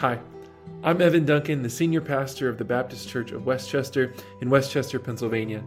Hi, 0.00 0.18
I'm 0.82 1.02
Evan 1.02 1.26
Duncan, 1.26 1.62
the 1.62 1.68
senior 1.68 2.00
pastor 2.00 2.48
of 2.48 2.56
the 2.56 2.64
Baptist 2.64 3.06
Church 3.06 3.32
of 3.32 3.44
West 3.44 3.68
Chester 3.68 4.14
in 4.40 4.48
West 4.48 4.72
Chester, 4.72 4.98
Pennsylvania. 4.98 5.62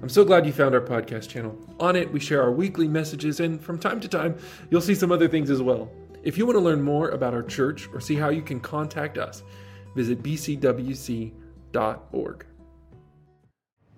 I'm 0.00 0.08
so 0.08 0.24
glad 0.24 0.46
you 0.46 0.54
found 0.54 0.74
our 0.74 0.80
podcast 0.80 1.28
channel. 1.28 1.54
On 1.78 1.94
it, 1.94 2.10
we 2.10 2.18
share 2.18 2.40
our 2.40 2.50
weekly 2.50 2.88
messages, 2.88 3.40
and 3.40 3.62
from 3.62 3.78
time 3.78 4.00
to 4.00 4.08
time, 4.08 4.38
you'll 4.70 4.80
see 4.80 4.94
some 4.94 5.12
other 5.12 5.28
things 5.28 5.50
as 5.50 5.60
well. 5.60 5.90
If 6.22 6.38
you 6.38 6.46
want 6.46 6.56
to 6.56 6.62
learn 6.64 6.80
more 6.80 7.10
about 7.10 7.34
our 7.34 7.42
church 7.42 7.90
or 7.92 8.00
see 8.00 8.14
how 8.14 8.30
you 8.30 8.40
can 8.40 8.58
contact 8.58 9.18
us, 9.18 9.42
visit 9.94 10.22
bcwc.org. 10.22 11.36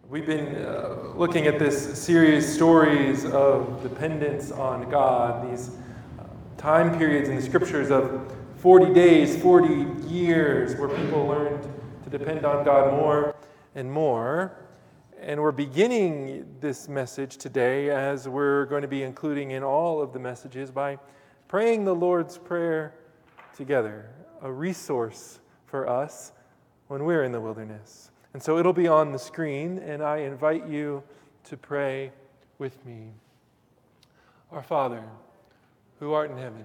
We've 0.09 0.27
been 0.27 0.65
uh, 0.65 1.13
looking 1.15 1.47
at 1.47 1.61
this 1.61 1.97
series, 1.97 2.53
Stories 2.53 3.25
of 3.25 3.85
Dependence 3.85 4.51
on 4.51 4.91
God, 4.91 5.49
these 5.49 5.71
uh, 6.19 6.25
time 6.57 6.99
periods 6.99 7.29
in 7.29 7.37
the 7.37 7.43
scriptures 7.43 7.93
of 7.93 8.36
40 8.67 8.95
days, 8.95 9.41
40 9.41 10.09
years, 10.09 10.75
where 10.75 10.89
people 10.89 11.25
learned 11.25 11.63
to 12.03 12.11
depend 12.11 12.45
on 12.45 12.65
God 12.65 12.93
more 12.95 13.37
and 13.77 13.89
more. 13.89 14.57
And 15.21 15.41
we're 15.41 15.53
beginning 15.53 16.45
this 16.59 16.89
message 16.89 17.37
today, 17.37 17.91
as 17.91 18.29
we're 18.29 18.65
going 18.65 18.83
to 18.83 18.89
be 18.89 19.05
including 19.05 19.53
in 19.53 19.63
all 19.63 20.03
of 20.03 20.13
the 20.13 20.19
messages, 20.19 20.73
by 20.73 20.99
praying 21.47 21.85
the 21.85 21.95
Lord's 21.95 22.39
Prayer 22.39 22.97
together, 23.57 24.11
a 24.43 24.51
resource 24.51 25.39
for 25.67 25.89
us 25.89 26.33
when 26.89 27.05
we're 27.05 27.23
in 27.23 27.31
the 27.31 27.41
wilderness. 27.41 28.11
And 28.35 28.43
so 28.43 28.59
it'll 28.59 28.73
be 28.73 28.89
on 28.89 29.13
the 29.13 29.19
screen, 29.21 29.79
and 29.79 30.03
I 30.03 30.17
invite 30.17 30.67
you 30.67 31.05
to 31.45 31.57
pray 31.57 32.11
with 32.59 32.85
me. 32.85 33.13
Our 34.51 34.65
Father, 34.65 35.05
who 36.01 36.15
art 36.15 36.33
in 36.33 36.37
heaven, 36.37 36.65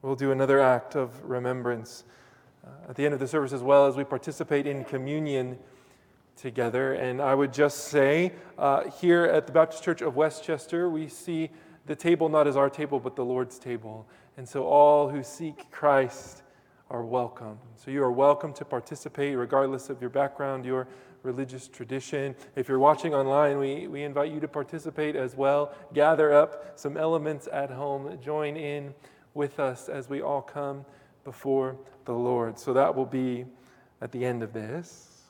We'll 0.00 0.14
do 0.14 0.30
another 0.30 0.60
act 0.60 0.94
of 0.94 1.24
remembrance 1.24 2.04
uh, 2.64 2.90
at 2.90 2.94
the 2.94 3.04
end 3.04 3.14
of 3.14 3.20
the 3.20 3.26
service 3.26 3.52
as 3.52 3.64
well 3.64 3.88
as 3.88 3.96
we 3.96 4.04
participate 4.04 4.64
in 4.64 4.84
communion 4.84 5.58
together. 6.36 6.92
And 6.92 7.20
I 7.20 7.34
would 7.34 7.52
just 7.52 7.88
say 7.88 8.32
uh, 8.56 8.88
here 9.00 9.24
at 9.24 9.48
the 9.48 9.52
Baptist 9.52 9.82
Church 9.82 10.00
of 10.00 10.14
West 10.14 10.44
Chester, 10.44 10.88
we 10.88 11.08
see 11.08 11.50
the 11.86 11.96
table 11.96 12.28
not 12.28 12.46
as 12.46 12.56
our 12.56 12.70
table, 12.70 13.00
but 13.00 13.16
the 13.16 13.24
Lord's 13.24 13.58
table. 13.58 14.06
And 14.36 14.48
so 14.48 14.64
all 14.68 15.08
who 15.08 15.24
seek 15.24 15.68
Christ 15.72 16.44
are 16.90 17.04
welcome. 17.04 17.58
So 17.74 17.90
you 17.90 18.04
are 18.04 18.12
welcome 18.12 18.52
to 18.52 18.64
participate 18.64 19.36
regardless 19.36 19.90
of 19.90 20.00
your 20.00 20.10
background, 20.10 20.64
your 20.64 20.86
religious 21.24 21.66
tradition. 21.66 22.36
If 22.54 22.68
you're 22.68 22.78
watching 22.78 23.14
online, 23.14 23.58
we, 23.58 23.88
we 23.88 24.04
invite 24.04 24.30
you 24.30 24.38
to 24.38 24.48
participate 24.48 25.16
as 25.16 25.34
well. 25.34 25.74
Gather 25.92 26.32
up 26.32 26.78
some 26.78 26.96
elements 26.96 27.48
at 27.52 27.68
home, 27.68 28.16
join 28.22 28.56
in 28.56 28.94
with 29.38 29.58
us 29.58 29.88
as 29.88 30.10
we 30.10 30.20
all 30.20 30.42
come 30.42 30.84
before 31.24 31.76
the 32.04 32.12
Lord. 32.12 32.58
So 32.58 32.74
that 32.74 32.94
will 32.94 33.06
be 33.06 33.46
at 34.02 34.12
the 34.12 34.24
end 34.24 34.42
of 34.42 34.52
this. 34.52 35.22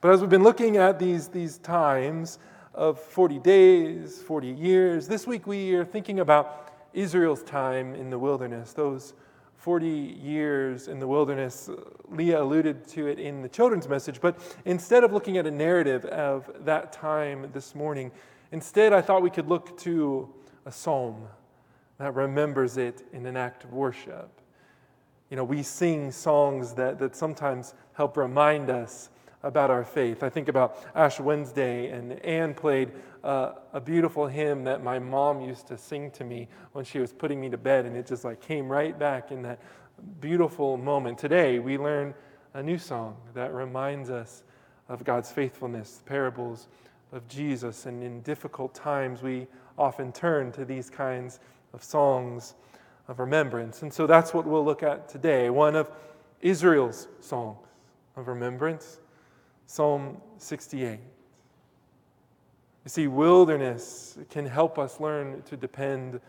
But 0.00 0.12
as 0.12 0.20
we've 0.20 0.30
been 0.30 0.44
looking 0.44 0.76
at 0.76 0.98
these, 0.98 1.28
these 1.28 1.58
times 1.58 2.38
of 2.74 3.00
40 3.00 3.40
days, 3.40 4.22
40 4.22 4.48
years, 4.48 5.08
this 5.08 5.26
week 5.26 5.46
we 5.46 5.74
are 5.74 5.84
thinking 5.84 6.20
about 6.20 6.72
Israel's 6.92 7.42
time 7.42 7.94
in 7.94 8.10
the 8.10 8.18
wilderness, 8.18 8.74
those 8.74 9.14
40 9.56 9.88
years 9.88 10.86
in 10.86 11.00
the 11.00 11.06
wilderness. 11.06 11.68
Uh, 11.68 11.76
Leah 12.10 12.42
alluded 12.42 12.86
to 12.88 13.06
it 13.06 13.18
in 13.18 13.42
the 13.42 13.48
children's 13.48 13.88
message, 13.88 14.20
but 14.20 14.38
instead 14.66 15.02
of 15.02 15.12
looking 15.12 15.38
at 15.38 15.46
a 15.46 15.50
narrative 15.50 16.04
of 16.06 16.50
that 16.64 16.92
time 16.92 17.50
this 17.52 17.74
morning, 17.74 18.12
instead 18.52 18.92
I 18.92 19.00
thought 19.00 19.22
we 19.22 19.30
could 19.30 19.48
look 19.48 19.78
to 19.78 20.32
a 20.66 20.70
psalm 20.70 21.26
that 21.98 22.14
remembers 22.14 22.76
it 22.76 23.06
in 23.12 23.26
an 23.26 23.36
act 23.36 23.64
of 23.64 23.72
worship. 23.72 24.30
You 25.30 25.36
know, 25.36 25.44
we 25.44 25.62
sing 25.62 26.10
songs 26.10 26.72
that, 26.74 26.98
that 26.98 27.14
sometimes 27.14 27.74
help 27.92 28.16
remind 28.16 28.70
us 28.70 29.10
about 29.42 29.70
our 29.70 29.84
faith. 29.84 30.22
I 30.22 30.28
think 30.28 30.48
about 30.48 30.84
Ash 30.94 31.20
Wednesday, 31.20 31.90
and 31.90 32.12
Anne 32.24 32.54
played 32.54 32.92
uh, 33.22 33.52
a 33.72 33.80
beautiful 33.80 34.26
hymn 34.26 34.64
that 34.64 34.82
my 34.82 34.98
mom 34.98 35.40
used 35.40 35.66
to 35.68 35.78
sing 35.78 36.10
to 36.12 36.24
me 36.24 36.48
when 36.72 36.84
she 36.84 36.98
was 36.98 37.12
putting 37.12 37.40
me 37.40 37.48
to 37.50 37.58
bed, 37.58 37.84
and 37.84 37.96
it 37.96 38.06
just 38.06 38.24
like 38.24 38.40
came 38.40 38.68
right 38.68 38.98
back 38.98 39.30
in 39.30 39.42
that 39.42 39.60
beautiful 40.20 40.76
moment. 40.76 41.18
Today, 41.18 41.58
we 41.58 41.78
learn 41.78 42.14
a 42.54 42.62
new 42.62 42.78
song 42.78 43.16
that 43.34 43.52
reminds 43.52 44.10
us 44.10 44.42
of 44.88 45.04
God's 45.04 45.30
faithfulness, 45.30 45.98
the 45.98 46.04
parables 46.04 46.68
of 47.12 47.26
Jesus, 47.28 47.86
and 47.86 48.02
in 48.02 48.20
difficult 48.22 48.74
times, 48.74 49.22
we 49.22 49.46
often 49.76 50.12
turn 50.12 50.50
to 50.52 50.64
these 50.64 50.90
kinds 50.90 51.40
of 51.72 51.82
songs 51.82 52.54
of 53.08 53.18
remembrance. 53.18 53.82
And 53.82 53.92
so 53.92 54.06
that's 54.06 54.34
what 54.34 54.46
we'll 54.46 54.64
look 54.64 54.82
at 54.82 55.08
today 55.08 55.50
one 55.50 55.76
of 55.76 55.90
Israel's 56.40 57.08
songs 57.20 57.66
of 58.16 58.28
remembrance, 58.28 59.00
Psalm 59.66 60.20
68. 60.38 61.00
You 62.84 62.90
see, 62.90 63.06
wilderness 63.06 64.18
can 64.30 64.46
help 64.46 64.78
us 64.78 65.00
learn 65.00 65.42
to 65.42 65.56
depend 65.56 66.20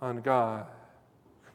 on 0.00 0.20
God. 0.20 0.66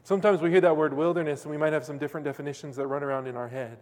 Sometimes 0.04 0.40
we 0.40 0.50
hear 0.50 0.60
that 0.62 0.76
word 0.76 0.92
wilderness 0.92 1.42
and 1.42 1.50
we 1.50 1.56
might 1.56 1.72
have 1.72 1.84
some 1.84 1.98
different 1.98 2.24
definitions 2.24 2.76
that 2.76 2.86
run 2.86 3.02
around 3.02 3.26
in 3.28 3.36
our 3.36 3.48
head, 3.48 3.78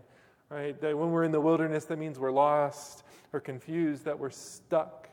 right? 0.50 0.78
That 0.81 0.97
when 0.97 1.10
we're 1.10 1.25
in 1.25 1.32
the 1.32 1.41
wilderness, 1.41 1.87
that 1.87 1.98
means 1.98 2.19
we're 2.19 2.31
lost 2.31 3.04
or 3.32 3.41
confused, 3.41 4.04
that 4.04 4.19
we're 4.19 4.31
stuck. 4.31 5.09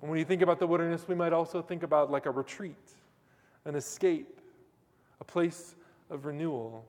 And 0.00 0.10
when 0.10 0.18
you 0.18 0.24
think 0.24 0.42
about 0.42 0.58
the 0.58 0.66
wilderness, 0.66 1.06
we 1.06 1.14
might 1.14 1.32
also 1.32 1.62
think 1.62 1.84
about 1.84 2.10
like 2.10 2.26
a 2.26 2.30
retreat, 2.30 2.81
an 3.64 3.74
escape, 3.74 4.40
a 5.20 5.24
place 5.24 5.74
of 6.10 6.26
renewal. 6.26 6.84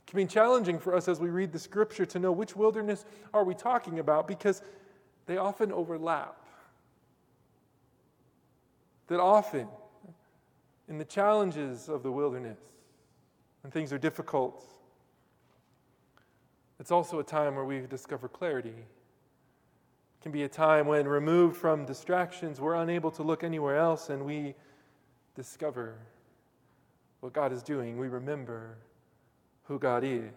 It 0.00 0.10
can 0.10 0.16
be 0.16 0.26
challenging 0.26 0.78
for 0.78 0.94
us 0.94 1.08
as 1.08 1.20
we 1.20 1.30
read 1.30 1.52
the 1.52 1.58
scripture 1.58 2.04
to 2.06 2.18
know 2.18 2.32
which 2.32 2.56
wilderness 2.56 3.04
are 3.32 3.44
we 3.44 3.54
talking 3.54 3.98
about 3.98 4.26
because 4.26 4.62
they 5.26 5.36
often 5.36 5.72
overlap. 5.72 6.36
That 9.06 9.20
often, 9.20 9.68
in 10.88 10.98
the 10.98 11.04
challenges 11.04 11.88
of 11.88 12.02
the 12.02 12.10
wilderness, 12.10 12.58
when 13.62 13.70
things 13.70 13.92
are 13.92 13.98
difficult, 13.98 14.64
it's 16.80 16.90
also 16.90 17.20
a 17.20 17.24
time 17.24 17.54
where 17.54 17.64
we 17.64 17.80
discover 17.80 18.28
clarity 18.28 18.70
It 18.70 20.22
can 20.22 20.32
be 20.32 20.42
a 20.42 20.48
time 20.48 20.86
when, 20.86 21.06
removed 21.06 21.56
from 21.56 21.84
distractions, 21.84 22.60
we're 22.60 22.74
unable 22.74 23.12
to 23.12 23.22
look 23.22 23.44
anywhere 23.44 23.76
else 23.76 24.10
and 24.10 24.24
we 24.24 24.54
discover 25.34 25.96
what 27.20 27.32
God 27.32 27.52
is 27.52 27.62
doing. 27.62 27.98
We 27.98 28.08
remember 28.08 28.76
who 29.64 29.78
God 29.78 30.04
is. 30.04 30.32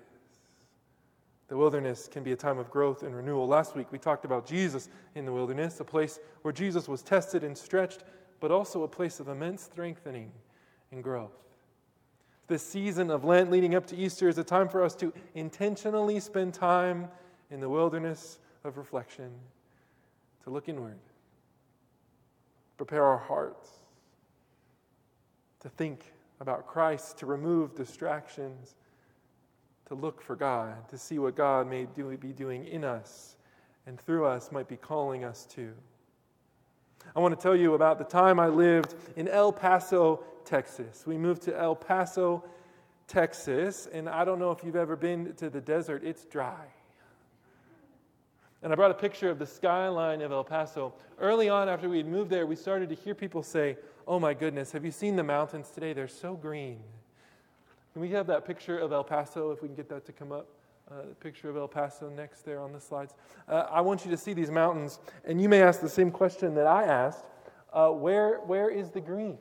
The 1.48 1.58
wilderness 1.58 2.08
can 2.08 2.24
be 2.24 2.32
a 2.32 2.36
time 2.36 2.58
of 2.58 2.72
growth 2.72 3.04
and 3.04 3.16
renewal. 3.16 3.48
Last 3.48 3.76
week 3.76 3.92
we 3.92 4.00
talked 4.00 4.26
about 4.26 4.46
Jesus 4.46 4.90
in 5.14 5.26
the 5.26 5.32
wilderness, 5.32 5.80
a 5.80 5.84
place 5.84 6.20
where 6.42 6.52
Jesus 6.52 6.88
was 6.88 7.02
tested 7.02 7.44
and 7.44 7.58
stretched, 7.58 8.04
but 8.40 8.52
also 8.52 8.84
a 8.84 8.88
place 8.88 9.20
of 9.20 9.28
immense 9.28 9.64
strengthening 9.64 10.32
and 10.92 11.04
growth. 11.04 11.34
This 12.48 12.64
season 12.64 13.10
of 13.10 13.24
Lent 13.24 13.52
leading 13.52 13.76
up 13.76 13.86
to 13.88 13.96
Easter 13.96 14.30
is 14.30 14.38
a 14.38 14.44
time 14.44 14.70
for 14.70 14.84
us 14.84 14.96
to 14.96 15.12
intentionally 15.34 16.20
spend 16.20 16.54
time 16.54 17.08
in 17.52 17.60
the 17.60 17.70
wilderness 17.70 18.40
of 18.64 18.78
reflection 18.78 19.32
to 20.44 20.50
look 20.52 20.70
inward, 20.70 20.98
prepare 22.78 23.04
our 23.04 23.18
hearts 23.18 23.70
to 25.66 25.70
think 25.70 26.14
about 26.42 26.68
Christ, 26.68 27.18
to 27.18 27.26
remove 27.26 27.74
distractions, 27.74 28.76
to 29.88 29.96
look 29.96 30.22
for 30.22 30.36
God, 30.36 30.88
to 30.90 30.98
see 30.98 31.18
what 31.18 31.36
God 31.36 31.68
may 31.68 31.88
do, 31.96 32.16
be 32.18 32.34
doing 32.34 32.68
in 32.68 32.84
us 32.84 33.36
and 33.88 34.00
through 34.00 34.28
us 34.28 34.52
might 34.52 34.68
be 34.68 34.78
calling 34.78 35.24
us 35.24 35.48
to. 35.56 35.74
I 37.16 37.20
want 37.20 37.36
to 37.36 37.42
tell 37.42 37.56
you 37.56 37.74
about 37.74 37.98
the 37.98 38.04
time 38.04 38.40
I 38.40 38.48
lived 38.48 38.94
in 39.16 39.28
El 39.28 39.52
Paso, 39.52 40.24
Texas. 40.44 41.08
We 41.08 41.18
moved 41.18 41.42
to 41.44 41.60
El 41.60 41.76
Paso, 41.76 42.44
Texas, 43.08 43.88
and 43.92 44.08
I 44.08 44.24
don't 44.24 44.38
know 44.38 44.52
if 44.52 44.64
you've 44.64 44.76
ever 44.76 44.96
been 44.96 45.34
to 45.34 45.50
the 45.50 45.62
desert, 45.62 46.04
it's 46.04 46.26
dry. 46.26 46.64
And 48.66 48.74
I 48.74 48.76
brought 48.76 48.90
a 48.90 48.96
picture 48.96 49.30
of 49.30 49.38
the 49.38 49.46
skyline 49.46 50.22
of 50.22 50.32
El 50.32 50.44
Paso. 50.44 50.92
Early 51.20 51.50
on, 51.50 51.70
after 51.70 51.88
we 51.88 51.98
had 51.98 52.08
moved 52.08 52.32
there, 52.32 52.48
we 52.48 52.56
started 52.56 52.90
to 52.90 52.96
hear 52.96 53.14
people 53.14 53.44
say, 53.44 53.78
Oh 54.08 54.20
my 54.20 54.34
goodness, 54.34 54.72
have 54.72 54.84
you 54.84 54.90
seen 54.90 55.16
the 55.16 55.24
mountains 55.24 55.70
today? 55.70 55.94
They're 55.94 56.08
so 56.08 56.34
green. 56.34 56.80
Can 57.94 58.02
we 58.02 58.10
have 58.10 58.26
that 58.26 58.44
picture 58.44 58.80
of 58.80 58.92
El 58.92 59.04
Paso, 59.04 59.52
if 59.52 59.62
we 59.62 59.68
can 59.68 59.76
get 59.76 59.88
that 59.90 60.04
to 60.08 60.12
come 60.12 60.32
up? 60.32 60.48
Uh, 60.90 61.10
the 61.10 61.16
picture 61.16 61.48
of 61.48 61.58
El 61.58 61.68
Paso 61.68 62.10
next 62.10 62.42
there 62.44 62.60
on 62.60 62.74
the 62.74 62.82
slides. 62.82 63.14
Uh, 63.48 63.68
I 63.70 63.82
want 63.82 64.04
you 64.04 64.10
to 64.10 64.18
see 64.18 64.34
these 64.34 64.50
mountains, 64.50 64.98
and 65.26 65.40
you 65.40 65.48
may 65.48 65.62
ask 65.62 65.80
the 65.80 65.88
same 65.88 66.10
question 66.10 66.56
that 66.56 66.66
I 66.66 66.86
asked 66.86 67.26
uh, 67.72 67.90
where, 67.90 68.40
where 68.48 68.72
is 68.72 68.90
the 68.90 69.00
green? 69.00 69.38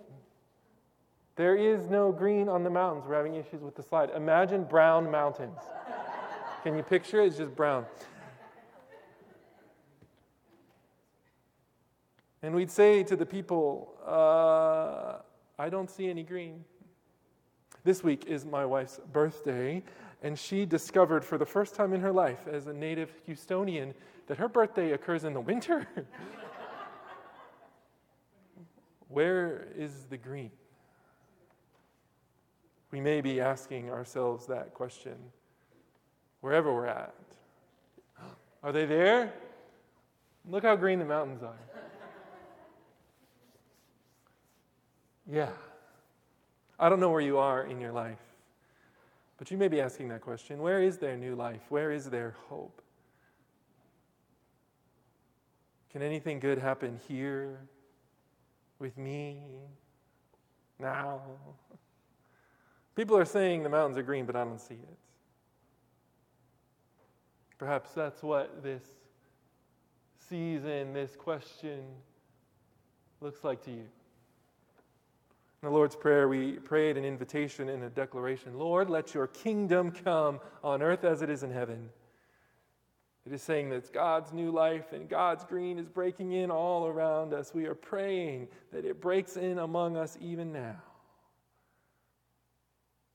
There 1.37 1.57
is 1.57 1.89
no 1.89 2.13
green 2.13 2.51
on 2.51 2.63
the 2.63 2.69
mountains. 2.69 3.07
We're 3.09 3.17
having 3.17 3.37
issues 3.37 3.63
with 3.63 3.75
the 3.75 3.83
slide. 3.83 4.11
Imagine 4.15 4.65
brown 4.65 5.11
mountains. 5.11 5.61
Can 6.63 6.77
you 6.77 6.83
picture 6.83 7.23
it? 7.23 7.29
It's 7.29 7.39
just 7.39 7.57
brown. 7.57 7.87
And 12.45 12.55
we'd 12.55 12.71
say 12.71 13.03
to 13.05 13.17
the 13.17 13.25
people, 13.25 13.95
uh, 14.07 15.23
I 15.59 15.71
don't 15.71 15.91
see 15.91 16.11
any 16.11 16.23
green. 16.23 16.63
This 17.85 18.05
week 18.05 18.27
is 18.27 18.45
my 18.45 18.67
wife's 18.67 19.01
birthday, 19.15 19.83
and 20.23 20.39
she 20.39 20.67
discovered 20.67 21.25
for 21.25 21.39
the 21.39 21.47
first 21.47 21.75
time 21.75 21.95
in 21.95 22.03
her 22.03 22.13
life 22.13 22.47
as 22.47 22.67
a 22.67 22.75
native 22.75 23.11
Houstonian 23.27 23.95
that 24.27 24.37
her 24.37 24.47
birthday 24.47 24.93
occurs 24.93 25.25
in 25.25 25.33
the 25.33 25.41
winter. 25.41 25.89
Where 29.09 29.69
is 29.75 30.05
the 30.11 30.19
green? 30.19 30.51
We 32.91 33.01
may 33.01 33.23
be 33.23 33.41
asking 33.41 33.89
ourselves 33.89 34.45
that 34.49 34.75
question 34.75 35.17
wherever 36.43 36.75
we're 36.75 36.89
at. 36.89 37.15
Are 38.63 38.71
they 38.71 38.85
there? 38.85 39.33
Look 40.47 40.65
how 40.65 40.77
green 40.77 40.99
the 40.99 41.07
mountains 41.07 41.43
are. 41.43 41.57
Yeah. 45.31 45.51
I 46.79 46.89
don't 46.89 47.01
know 47.01 47.11
where 47.11 47.21
you 47.21 47.39
are 47.39 47.65
in 47.65 47.81
your 47.81 47.93
life, 47.93 48.19
but 49.39 49.51
you 49.51 49.57
may 49.57 49.69
be 49.69 49.81
asking 49.81 50.09
that 50.09 50.21
question 50.21 50.61
Where 50.61 50.83
is 50.83 50.99
there 50.99 51.17
new 51.17 51.35
life? 51.35 51.63
Where 51.69 51.91
is 51.93 52.11
there 52.11 52.35
hope? 52.49 52.83
Can 55.91 56.03
anything 56.03 56.41
good 56.41 56.59
happen 56.59 56.99
here 57.07 57.61
with 58.81 58.99
me 58.99 59.43
now? 60.81 61.21
People 62.97 63.17
are 63.17 63.25
saying 63.25 63.63
the 63.63 63.69
mountains 63.69 63.97
are 63.97 64.03
green, 64.03 64.27
but 64.27 64.35
I 64.37 64.45
don't 64.45 64.61
see 64.61 64.75
it. 64.75 64.99
Perhaps 67.59 67.93
that's 67.93 68.23
what 68.23 68.63
this 68.63 68.83
season, 70.29 70.93
this 70.93 71.15
question 71.17 71.83
looks 73.21 73.45
like 73.45 73.65
to 73.65 73.71
you. 73.71 73.85
In 75.65 75.71
the 75.71 75.77
Lord's 75.77 75.97
Prayer, 75.97 76.29
we 76.29 76.59
prayed 76.59 76.99
an 76.99 77.07
invitation 77.07 77.71
and 77.71 77.83
a 77.85 77.89
declaration 77.89 78.59
Lord, 78.59 78.91
let 78.91 79.15
your 79.15 79.29
kingdom 79.29 79.93
come 79.93 80.41
on 80.63 80.83
earth 80.83 81.05
as 81.05 81.23
it 81.23 81.31
is 81.31 81.43
in 81.43 81.51
heaven. 81.51 81.89
It 83.25 83.33
is 83.33 83.41
saying 83.41 83.71
that 83.71 83.91
God's 83.91 84.31
new 84.31 84.51
life 84.51 84.93
and 84.93 85.09
God's 85.09 85.43
green 85.43 85.79
is 85.79 85.89
breaking 85.89 86.33
in 86.33 86.51
all 86.51 86.87
around 86.87 87.33
us. 87.33 87.55
We 87.55 87.65
are 87.65 87.75
praying 87.75 88.49
that 88.73 88.85
it 88.85 89.01
breaks 89.01 89.39
in 89.39 89.59
among 89.59 89.97
us 89.97 90.19
even 90.21 90.53
now. 90.53 90.77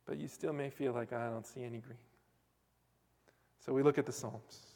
But 0.07 0.18
you 0.18 0.28
still 0.28 0.51
may 0.51 0.72
feel 0.72 0.94
like 0.94 1.13
I 1.13 1.30
don't 1.30 1.46
see 1.46 1.62
any 1.62 1.78
green. 1.78 2.00
So 3.63 3.74
we 3.74 3.84
look 3.84 4.00
at 4.00 4.07
the 4.07 4.12
Psalms. 4.12 4.69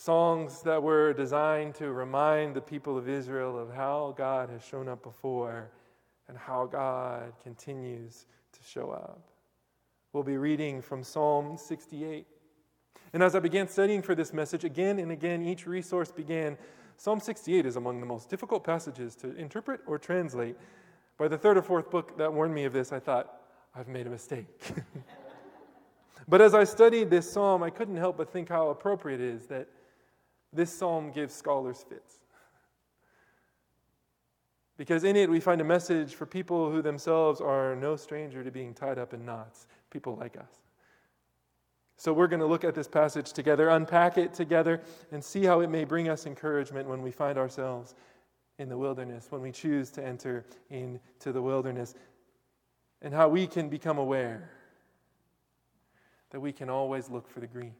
Songs 0.00 0.62
that 0.62 0.80
were 0.80 1.12
designed 1.12 1.74
to 1.74 1.90
remind 1.90 2.54
the 2.54 2.60
people 2.60 2.96
of 2.96 3.08
Israel 3.08 3.58
of 3.58 3.74
how 3.74 4.14
God 4.16 4.48
has 4.48 4.64
shown 4.64 4.86
up 4.86 5.02
before 5.02 5.72
and 6.28 6.38
how 6.38 6.66
God 6.66 7.32
continues 7.42 8.26
to 8.52 8.60
show 8.62 8.92
up. 8.92 9.20
We'll 10.12 10.22
be 10.22 10.36
reading 10.36 10.80
from 10.82 11.02
Psalm 11.02 11.56
68. 11.56 12.28
And 13.12 13.24
as 13.24 13.34
I 13.34 13.40
began 13.40 13.66
studying 13.66 14.00
for 14.00 14.14
this 14.14 14.32
message, 14.32 14.62
again 14.62 15.00
and 15.00 15.10
again, 15.10 15.42
each 15.42 15.66
resource 15.66 16.12
began 16.12 16.56
Psalm 16.96 17.18
68 17.18 17.66
is 17.66 17.74
among 17.74 17.98
the 17.98 18.06
most 18.06 18.30
difficult 18.30 18.62
passages 18.62 19.16
to 19.16 19.34
interpret 19.34 19.80
or 19.84 19.98
translate. 19.98 20.54
By 21.16 21.26
the 21.26 21.36
third 21.36 21.58
or 21.58 21.62
fourth 21.62 21.90
book 21.90 22.16
that 22.18 22.32
warned 22.32 22.54
me 22.54 22.66
of 22.66 22.72
this, 22.72 22.92
I 22.92 23.00
thought, 23.00 23.40
I've 23.74 23.88
made 23.88 24.06
a 24.06 24.10
mistake. 24.10 24.46
but 26.28 26.40
as 26.40 26.54
I 26.54 26.62
studied 26.62 27.10
this 27.10 27.28
psalm, 27.28 27.64
I 27.64 27.70
couldn't 27.70 27.96
help 27.96 28.16
but 28.16 28.32
think 28.32 28.48
how 28.48 28.68
appropriate 28.68 29.20
it 29.20 29.34
is 29.34 29.46
that 29.48 29.66
this 30.52 30.72
psalm 30.72 31.10
gives 31.10 31.34
scholars 31.34 31.84
fits. 31.88 32.18
Because 34.76 35.02
in 35.02 35.16
it, 35.16 35.28
we 35.28 35.40
find 35.40 35.60
a 35.60 35.64
message 35.64 36.14
for 36.14 36.24
people 36.24 36.70
who 36.70 36.80
themselves 36.80 37.40
are 37.40 37.74
no 37.74 37.96
stranger 37.96 38.44
to 38.44 38.50
being 38.50 38.72
tied 38.72 38.98
up 38.98 39.12
in 39.12 39.26
knots, 39.26 39.66
people 39.90 40.16
like 40.16 40.36
us. 40.36 40.62
So, 41.96 42.12
we're 42.12 42.28
going 42.28 42.40
to 42.40 42.46
look 42.46 42.62
at 42.62 42.76
this 42.76 42.86
passage 42.86 43.32
together, 43.32 43.70
unpack 43.70 44.18
it 44.18 44.32
together, 44.32 44.80
and 45.10 45.22
see 45.22 45.44
how 45.44 45.60
it 45.60 45.68
may 45.68 45.82
bring 45.82 46.08
us 46.08 46.26
encouragement 46.26 46.88
when 46.88 47.02
we 47.02 47.10
find 47.10 47.36
ourselves 47.36 47.96
in 48.60 48.68
the 48.68 48.78
wilderness, 48.78 49.26
when 49.30 49.40
we 49.40 49.50
choose 49.50 49.90
to 49.90 50.04
enter 50.04 50.44
into 50.70 51.32
the 51.32 51.42
wilderness, 51.42 51.96
and 53.02 53.12
how 53.12 53.28
we 53.28 53.48
can 53.48 53.68
become 53.68 53.98
aware 53.98 54.48
that 56.30 56.38
we 56.38 56.52
can 56.52 56.70
always 56.70 57.10
look 57.10 57.28
for 57.28 57.40
the 57.40 57.46
green. 57.48 57.74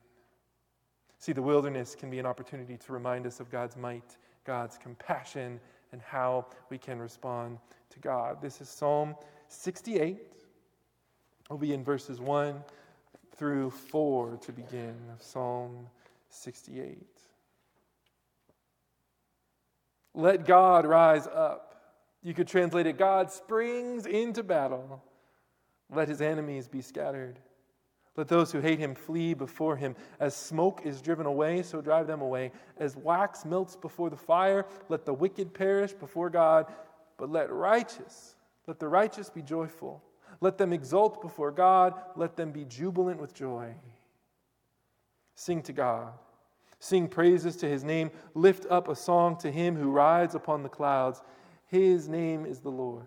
See, 1.19 1.33
the 1.33 1.43
wilderness 1.43 1.97
can 1.97 2.11
be 2.11 2.19
an 2.19 2.27
opportunity 2.27 2.77
to 2.77 2.93
remind 2.93 3.27
us 3.27 3.41
of 3.41 3.51
God's 3.51 3.77
might, 3.77 4.17
God's 4.45 4.79
compassion, 4.79 5.61
and 5.93 6.01
how 6.01 6.47
we 6.71 6.79
can 6.79 6.99
respond 6.99 7.59
to 7.91 7.99
God. 7.99 8.41
This 8.41 8.61
is 8.61 8.69
Psalm 8.69 9.17
68. 9.49 10.19
We'll 11.51 11.59
be 11.59 11.73
in 11.73 11.83
verses 11.83 12.21
1 12.21 12.63
through 13.37 13.71
4 13.71 14.37
to 14.43 14.53
begin 14.53 14.95
of 15.13 15.23
Psalm 15.23 15.87
68. 16.29 17.07
Let 20.15 20.45
God 20.47 20.87
rise 20.87 21.27
up. 21.27 21.65
You 22.23 22.35
could 22.35 22.49
translate 22.49 22.87
it 22.87 22.99
God 22.99 23.31
springs 23.31 24.07
into 24.07 24.43
battle. 24.43 25.03
Let 25.91 26.09
his 26.09 26.21
enemies 26.21 26.69
be 26.69 26.83
scattered. 26.83 27.39
Let 28.19 28.27
those 28.27 28.51
who 28.51 28.59
hate 28.59 28.81
him 28.81 28.97
flee 28.97 29.33
before 29.33 29.77
him. 29.77 29.95
As 30.19 30.35
smoke 30.35 30.81
is 30.85 31.01
driven 31.01 31.25
away, 31.25 31.63
so 31.63 31.81
drive 31.81 32.09
them 32.09 32.21
away. 32.21 32.51
As 32.77 32.97
wax 32.97 33.45
melts 33.45 33.77
before 33.77 34.11
the 34.11 34.17
fire, 34.17 34.67
let 34.89 35.07
the 35.07 35.15
wicked 35.15 35.55
perish 35.55 35.93
before 35.93 36.29
God. 36.29 36.67
But 37.17 37.31
let 37.31 37.49
righteous, 37.53 38.35
let 38.67 38.81
the 38.81 38.89
righteous 38.89 39.31
be 39.31 39.41
joyful. 39.41 40.03
Let 40.41 40.59
them 40.59 40.73
exult 40.73 41.23
before 41.23 41.53
God. 41.53 41.95
Let 42.17 42.35
them 42.35 42.51
be 42.51 42.65
jubilant 42.65 43.21
with 43.21 43.35
joy. 43.35 43.73
Sing 45.37 45.63
to 45.63 45.73
God. 45.73 46.13
Sing 46.81 47.07
praises 47.07 47.55
to 47.59 47.69
his 47.69 47.85
name. 47.85 48.11
Lift 48.35 48.67
up 48.69 48.89
a 48.89 48.97
song 48.97 49.37
to 49.39 49.51
him 49.53 49.77
who 49.77 49.93
rides 49.93 50.35
upon 50.35 50.65
the 50.65 50.69
clouds. 50.69 51.23
His 51.67 52.09
name 52.09 52.47
is 52.47 52.59
the 52.59 52.69
Lord. 52.69 53.07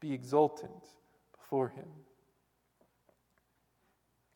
Be 0.00 0.14
exultant 0.14 0.94
before 1.38 1.68
him. 1.68 1.88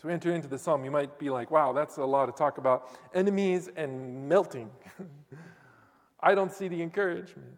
To 0.02 0.10
enter 0.10 0.34
into 0.34 0.48
the 0.48 0.58
psalm, 0.58 0.84
you 0.84 0.90
might 0.90 1.16
be 1.16 1.30
like, 1.30 1.52
wow, 1.52 1.72
that's 1.72 1.96
a 1.96 2.04
lot 2.04 2.26
to 2.26 2.32
talk 2.32 2.58
about 2.58 2.88
enemies 3.14 3.70
and 3.76 4.28
melting. 4.28 4.68
I 6.20 6.34
don't 6.34 6.52
see 6.52 6.66
the 6.66 6.82
encouragement. 6.82 7.56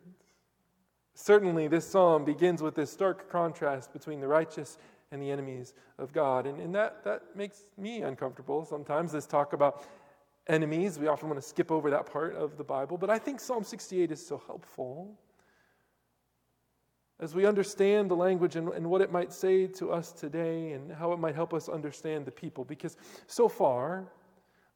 Certainly, 1.14 1.68
this 1.68 1.86
psalm 1.86 2.24
begins 2.24 2.60
with 2.60 2.74
this 2.74 2.90
stark 2.90 3.30
contrast 3.30 3.94
between 3.94 4.20
the 4.20 4.28
righteous 4.28 4.76
and 5.10 5.22
the 5.22 5.30
enemies 5.30 5.72
of 5.98 6.12
God. 6.12 6.46
And, 6.46 6.60
and 6.60 6.74
that, 6.74 7.02
that 7.04 7.34
makes 7.34 7.62
me 7.78 8.02
uncomfortable 8.02 8.66
sometimes, 8.66 9.12
this 9.12 9.26
talk 9.26 9.54
about 9.54 9.84
enemies. 10.46 10.98
We 10.98 11.06
often 11.06 11.30
want 11.30 11.40
to 11.40 11.48
skip 11.48 11.70
over 11.70 11.88
that 11.90 12.04
part 12.04 12.34
of 12.36 12.58
the 12.58 12.64
Bible. 12.64 12.98
But 12.98 13.08
I 13.08 13.18
think 13.18 13.40
Psalm 13.40 13.64
68 13.64 14.12
is 14.12 14.24
so 14.24 14.42
helpful 14.46 15.18
as 17.20 17.34
we 17.34 17.46
understand 17.46 18.10
the 18.10 18.16
language 18.16 18.56
and, 18.56 18.68
and, 18.70 18.88
what 18.88 19.00
it 19.00 19.12
might 19.12 19.32
say 19.32 19.66
to 19.66 19.92
us 19.92 20.12
today 20.12 20.72
and 20.72 20.92
how 20.92 21.12
it 21.12 21.18
might 21.18 21.34
help 21.34 21.54
us 21.54 21.68
understand 21.68 22.26
the 22.26 22.30
people. 22.30 22.64
Because 22.64 22.96
so 23.26 23.48
far, 23.48 24.04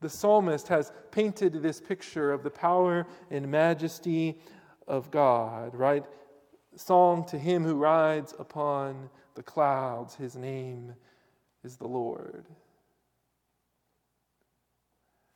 the 0.01 0.09
psalmist 0.09 0.69
has 0.69 0.93
painted 1.11 1.55
this 1.55 1.81
picture 1.81 2.33
of 2.33 2.43
the 2.43 2.51
power 2.51 3.07
and 3.31 3.51
majesty 3.51 4.39
of 4.87 5.11
God, 5.11 5.75
right? 5.75 6.05
Song 6.77 7.25
to 7.27 7.39
him 7.39 7.65
who 7.65 7.75
rides 7.75 8.35
upon 8.39 9.11
the 9.35 9.43
clouds, 9.43 10.15
his 10.15 10.37
name 10.37 10.95
is 11.65 11.77
the 11.77 11.89
Lord. 11.89 12.47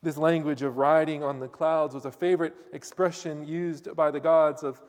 This 0.03 0.17
language 0.17 0.63
of 0.63 0.79
riding 0.79 1.23
on 1.23 1.39
the 1.39 1.49
clouds 1.49 1.95
was 1.95 2.05
a 2.05 2.11
favorite 2.11 2.55
expression 2.73 3.45
used 3.45 3.95
by 3.95 4.11
the 4.11 4.21
gods 4.21 4.63
of 4.63 4.81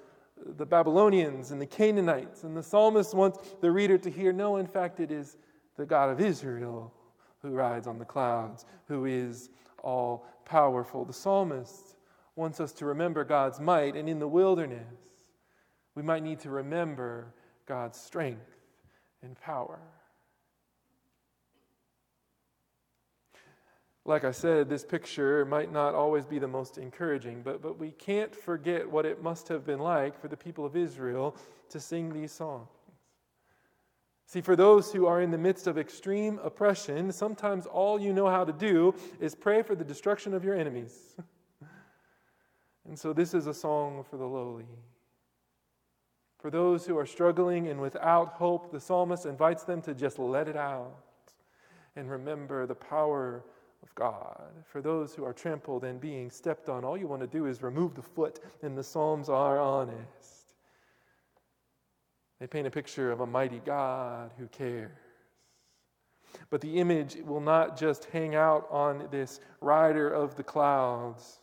the 0.45 0.65
Babylonians 0.65 1.51
and 1.51 1.61
the 1.61 1.65
Canaanites. 1.65 2.43
And 2.43 2.55
the 2.55 2.63
psalmist 2.63 3.13
wants 3.13 3.39
the 3.61 3.71
reader 3.71 3.97
to 3.97 4.09
hear 4.09 4.33
no, 4.33 4.57
in 4.57 4.67
fact, 4.67 4.99
it 4.99 5.11
is 5.11 5.37
the 5.77 5.85
God 5.85 6.09
of 6.09 6.19
Israel 6.19 6.93
who 7.41 7.51
rides 7.51 7.87
on 7.87 7.99
the 7.99 8.05
clouds, 8.05 8.65
who 8.87 9.05
is 9.05 9.49
all 9.83 10.25
powerful. 10.45 11.05
The 11.05 11.13
psalmist 11.13 11.95
wants 12.35 12.59
us 12.59 12.71
to 12.73 12.85
remember 12.85 13.23
God's 13.23 13.59
might, 13.59 13.95
and 13.95 14.09
in 14.09 14.19
the 14.19 14.27
wilderness, 14.27 14.83
we 15.95 16.01
might 16.01 16.23
need 16.23 16.39
to 16.39 16.49
remember 16.49 17.33
God's 17.65 17.99
strength 17.99 18.57
and 19.21 19.39
power. 19.39 19.79
Like 24.05 24.25
I 24.25 24.31
said, 24.31 24.67
this 24.67 24.83
picture 24.83 25.45
might 25.45 25.71
not 25.71 25.95
always 25.95 26.25
be 26.25 26.37
the 26.37 26.47
most 26.47 26.77
encouraging, 26.77 27.41
but, 27.41 27.61
but 27.61 27.79
we 27.79 27.91
can't 27.91 28.35
forget 28.35 28.89
what 28.89 29.05
it 29.05 29.23
must 29.23 29.47
have 29.47 29.65
been 29.65 29.79
like 29.79 30.19
for 30.19 30.27
the 30.27 30.35
people 30.35 30.65
of 30.65 30.75
Israel 30.75 31.37
to 31.69 31.79
sing 31.79 32.11
these 32.11 32.31
songs. 32.31 32.67
See, 34.25 34.41
for 34.41 34.55
those 34.55 34.91
who 34.91 35.05
are 35.05 35.21
in 35.21 35.31
the 35.31 35.37
midst 35.37 35.67
of 35.67 35.77
extreme 35.77 36.39
oppression, 36.43 37.11
sometimes 37.11 37.65
all 37.65 37.99
you 37.99 38.11
know 38.11 38.27
how 38.27 38.43
to 38.43 38.51
do 38.51 38.93
is 39.19 39.35
pray 39.35 39.61
for 39.61 39.75
the 39.75 39.83
destruction 39.83 40.33
of 40.33 40.43
your 40.43 40.55
enemies. 40.55 41.15
and 42.87 42.97
so, 42.97 43.13
this 43.13 43.33
is 43.33 43.47
a 43.47 43.53
song 43.53 44.03
for 44.09 44.17
the 44.17 44.25
lowly. 44.25 44.65
For 46.39 46.49
those 46.49 46.85
who 46.85 46.97
are 46.97 47.05
struggling 47.05 47.67
and 47.69 47.79
without 47.79 48.33
hope, 48.33 48.71
the 48.71 48.79
psalmist 48.79 49.25
invites 49.25 49.63
them 49.63 49.81
to 49.83 49.93
just 49.93 50.19
let 50.19 50.49
it 50.49 50.57
out 50.57 50.99
and 51.95 52.09
remember 52.09 52.65
the 52.65 52.75
power 52.75 53.43
of 53.83 53.93
God. 53.95 54.51
For 54.65 54.81
those 54.81 55.13
who 55.13 55.23
are 55.25 55.33
trampled 55.33 55.83
and 55.83 55.99
being 55.99 56.29
stepped 56.29 56.69
on, 56.69 56.83
all 56.83 56.97
you 56.97 57.07
want 57.07 57.21
to 57.21 57.27
do 57.27 57.45
is 57.45 57.61
remove 57.61 57.93
the 57.93 58.01
foot, 58.01 58.39
and 58.61 58.77
the 58.77 58.83
Psalms 58.83 59.29
are 59.29 59.59
honest. 59.59 60.55
They 62.39 62.47
paint 62.47 62.67
a 62.67 62.71
picture 62.71 63.11
of 63.11 63.19
a 63.19 63.27
mighty 63.27 63.61
God 63.63 64.31
who 64.37 64.47
cares. 64.47 64.91
But 66.49 66.61
the 66.61 66.79
image 66.79 67.17
will 67.25 67.41
not 67.41 67.77
just 67.77 68.05
hang 68.05 68.35
out 68.35 68.67
on 68.71 69.07
this 69.11 69.39
rider 69.61 70.09
of 70.09 70.35
the 70.35 70.43
clouds. 70.43 71.39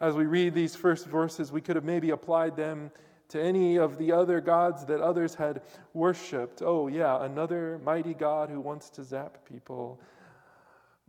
As 0.00 0.14
we 0.14 0.26
read 0.26 0.54
these 0.54 0.76
first 0.76 1.06
verses, 1.06 1.50
we 1.50 1.60
could 1.60 1.76
have 1.76 1.84
maybe 1.84 2.10
applied 2.10 2.56
them 2.56 2.90
to 3.28 3.42
any 3.42 3.76
of 3.76 3.98
the 3.98 4.12
other 4.12 4.40
gods 4.40 4.84
that 4.84 5.00
others 5.00 5.34
had 5.34 5.62
worshiped. 5.94 6.62
Oh, 6.62 6.88
yeah, 6.88 7.24
another 7.24 7.80
mighty 7.84 8.14
God 8.14 8.50
who 8.50 8.60
wants 8.60 8.90
to 8.90 9.04
zap 9.04 9.38
people 9.44 10.00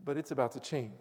but 0.03 0.17
it's 0.17 0.31
about 0.31 0.51
to 0.53 0.60
change. 0.60 0.91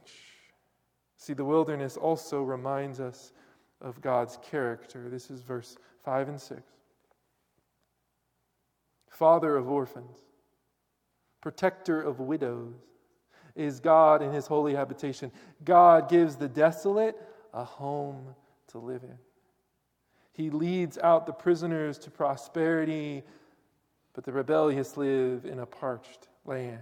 See, 1.17 1.33
the 1.33 1.45
wilderness 1.45 1.97
also 1.97 2.43
reminds 2.43 3.01
us 3.01 3.33
of 3.81 4.01
God's 4.01 4.39
character. 4.43 5.09
This 5.09 5.31
is 5.31 5.43
verse 5.43 5.77
5 6.05 6.29
and 6.29 6.41
6. 6.41 6.63
Father 9.09 9.57
of 9.57 9.71
orphans, 9.71 10.19
protector 11.41 12.01
of 12.01 12.19
widows, 12.21 12.75
is 13.55 13.81
God 13.81 14.23
in 14.23 14.33
his 14.33 14.47
holy 14.47 14.75
habitation. 14.75 15.31
God 15.65 16.09
gives 16.09 16.37
the 16.37 16.49
desolate 16.49 17.17
a 17.53 17.65
home 17.65 18.35
to 18.69 18.79
live 18.79 19.03
in. 19.03 19.19
He 20.33 20.49
leads 20.49 20.97
out 20.99 21.27
the 21.27 21.33
prisoners 21.33 21.99
to 21.99 22.11
prosperity, 22.11 23.23
but 24.15 24.25
the 24.25 24.33
rebellious 24.33 24.97
live 24.97 25.45
in 25.45 25.59
a 25.59 25.67
parched 25.67 26.29
land. 26.47 26.81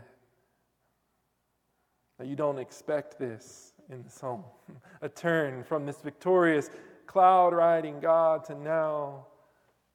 That 2.21 2.29
you 2.29 2.37
don't 2.37 2.59
expect 2.59 3.19
this 3.19 3.73
in 3.89 4.03
the 4.03 4.11
psalm. 4.11 4.45
A 5.01 5.09
turn 5.09 5.65
from 5.65 5.87
this 5.87 6.03
victorious 6.03 6.69
cloud 7.07 7.55
riding 7.55 7.99
God 7.99 8.45
to 8.45 8.55
now 8.55 9.27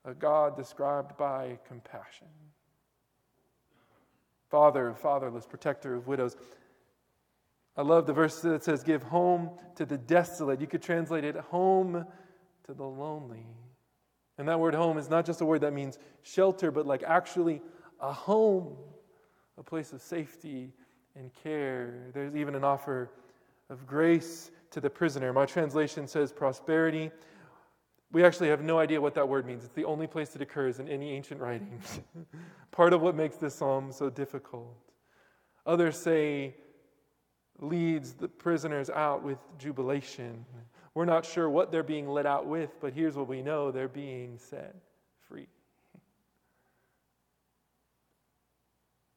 a 0.04 0.16
God 0.16 0.58
described 0.58 1.16
by 1.18 1.60
compassion. 1.68 2.26
Father 4.50 4.88
of 4.88 5.00
fatherless, 5.00 5.46
protector 5.46 5.94
of 5.94 6.08
widows. 6.08 6.36
I 7.78 7.84
love 7.84 8.08
the 8.08 8.14
verse 8.14 8.42
that 8.42 8.64
says, 8.64 8.82
Give 8.82 9.04
home 9.04 9.52
to 9.76 9.86
the 9.86 9.98
desolate. 9.98 10.60
You 10.60 10.68
could 10.68 10.82
translate 10.82 11.26
it 11.26 11.36
home 11.36 12.08
to 12.66 12.74
the 12.74 12.86
lonely. 12.86 13.46
And 14.40 14.48
that 14.48 14.60
word 14.60 14.74
home 14.74 14.98
is 14.98 15.12
not 15.12 15.28
just 15.28 15.42
a 15.42 15.46
word 15.46 15.62
that 15.62 15.74
means 15.74 16.00
shelter, 16.24 16.72
but 16.72 16.88
like 16.88 17.04
actually 17.04 17.62
a 18.00 18.12
home, 18.12 18.76
a 19.60 19.64
place 19.64 19.94
of 19.94 20.02
safety 20.02 20.74
and 21.16 21.32
care. 21.44 21.94
There's 22.14 22.36
even 22.36 22.56
an 22.56 22.64
offer 22.64 23.10
of 23.70 23.86
grace 23.88 24.52
to 24.72 24.82
the 24.82 24.90
prisoner. 24.90 25.32
My 25.34 25.46
translation 25.46 26.08
says 26.08 26.32
prosperity. 26.32 27.12
We 28.12 28.24
actually 28.24 28.50
have 28.50 28.62
no 28.62 28.80
idea 28.80 29.02
what 29.02 29.16
that 29.16 29.28
word 29.28 29.46
means. 29.46 29.64
It's 29.64 29.74
the 29.74 29.86
only 29.86 30.08
place 30.08 30.36
it 30.36 30.42
occurs 30.42 30.80
in 30.80 30.88
any 30.88 31.12
ancient 31.12 31.42
writings. 31.42 32.00
Part 32.72 32.94
of 32.94 33.02
what 33.02 33.16
makes 33.16 33.38
this 33.38 33.56
psalm 33.56 33.92
so 33.92 34.10
difficult. 34.10 34.76
Others 35.66 35.98
say 35.98 36.56
leads 37.60 38.14
the 38.14 38.28
prisoners 38.28 38.90
out 38.90 39.24
with 39.24 39.40
jubilation. 39.58 40.46
We're 40.94 41.06
not 41.06 41.26
sure 41.26 41.50
what 41.50 41.72
they're 41.72 41.84
being 41.84 42.08
let 42.08 42.26
out 42.26 42.46
with, 42.46 42.80
but 42.80 42.94
here's 42.94 43.16
what 43.16 43.28
we 43.28 43.42
know 43.42 43.72
they're 43.72 43.88
being 43.88 44.38
set 44.38 44.76
free. 45.28 45.48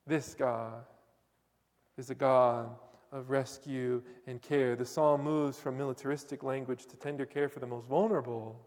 This 0.06 0.34
God 0.34 0.84
is 1.98 2.10
a 2.10 2.14
God 2.14 2.70
of 3.12 3.30
rescue 3.30 4.02
and 4.26 4.40
care. 4.40 4.76
The 4.76 4.84
psalm 4.84 5.22
moves 5.22 5.58
from 5.58 5.76
militaristic 5.76 6.42
language 6.42 6.86
to 6.86 6.96
tender 6.96 7.26
care 7.26 7.48
for 7.48 7.60
the 7.60 7.66
most 7.66 7.86
vulnerable. 7.86 8.64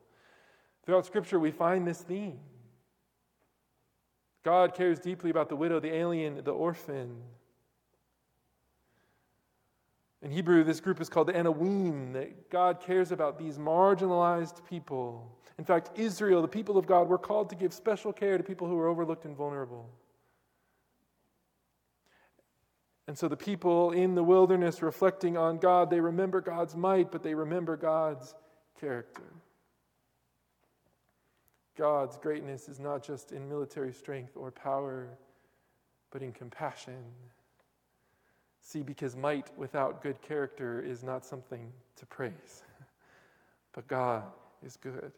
Throughout 0.85 1.05
Scripture, 1.05 1.39
we 1.39 1.51
find 1.51 1.87
this 1.87 2.01
theme. 2.01 2.39
God 4.43 4.73
cares 4.73 4.99
deeply 4.99 5.29
about 5.29 5.49
the 5.49 5.55
widow, 5.55 5.79
the 5.79 5.93
alien, 5.93 6.43
the 6.43 6.51
orphan. 6.51 7.17
In 10.23 10.31
Hebrew, 10.31 10.63
this 10.63 10.79
group 10.79 10.99
is 10.99 11.09
called 11.09 11.27
the 11.27 11.33
Anawim, 11.33 12.13
that 12.13 12.49
God 12.49 12.79
cares 12.79 13.11
about 13.11 13.39
these 13.39 13.57
marginalized 13.57 14.65
people. 14.67 15.37
In 15.57 15.65
fact, 15.65 15.91
Israel, 15.95 16.41
the 16.41 16.47
people 16.47 16.77
of 16.77 16.87
God, 16.87 17.07
were 17.07 17.17
called 17.17 17.49
to 17.49 17.55
give 17.55 17.73
special 17.73 18.11
care 18.11 18.37
to 18.37 18.43
people 18.43 18.67
who 18.67 18.77
are 18.79 18.87
overlooked 18.87 19.25
and 19.25 19.35
vulnerable. 19.35 19.89
And 23.07 23.17
so 23.17 23.27
the 23.27 23.37
people 23.37 23.91
in 23.91 24.15
the 24.15 24.23
wilderness 24.23 24.81
reflecting 24.81 25.37
on 25.37 25.57
God, 25.57 25.89
they 25.89 25.99
remember 25.99 26.39
God's 26.39 26.75
might, 26.75 27.11
but 27.11 27.23
they 27.23 27.33
remember 27.33 27.75
God's 27.75 28.35
character. 28.79 29.23
God's 31.77 32.17
greatness 32.17 32.69
is 32.69 32.79
not 32.79 33.03
just 33.03 33.31
in 33.31 33.49
military 33.49 33.93
strength 33.93 34.33
or 34.35 34.51
power, 34.51 35.09
but 36.11 36.21
in 36.21 36.31
compassion. 36.31 37.03
See, 38.61 38.81
because 38.83 39.15
might 39.15 39.49
without 39.57 40.03
good 40.03 40.21
character 40.21 40.81
is 40.81 41.03
not 41.03 41.25
something 41.25 41.71
to 41.95 42.05
praise, 42.05 42.63
but 43.73 43.87
God 43.87 44.23
is 44.63 44.77
good. 44.77 45.11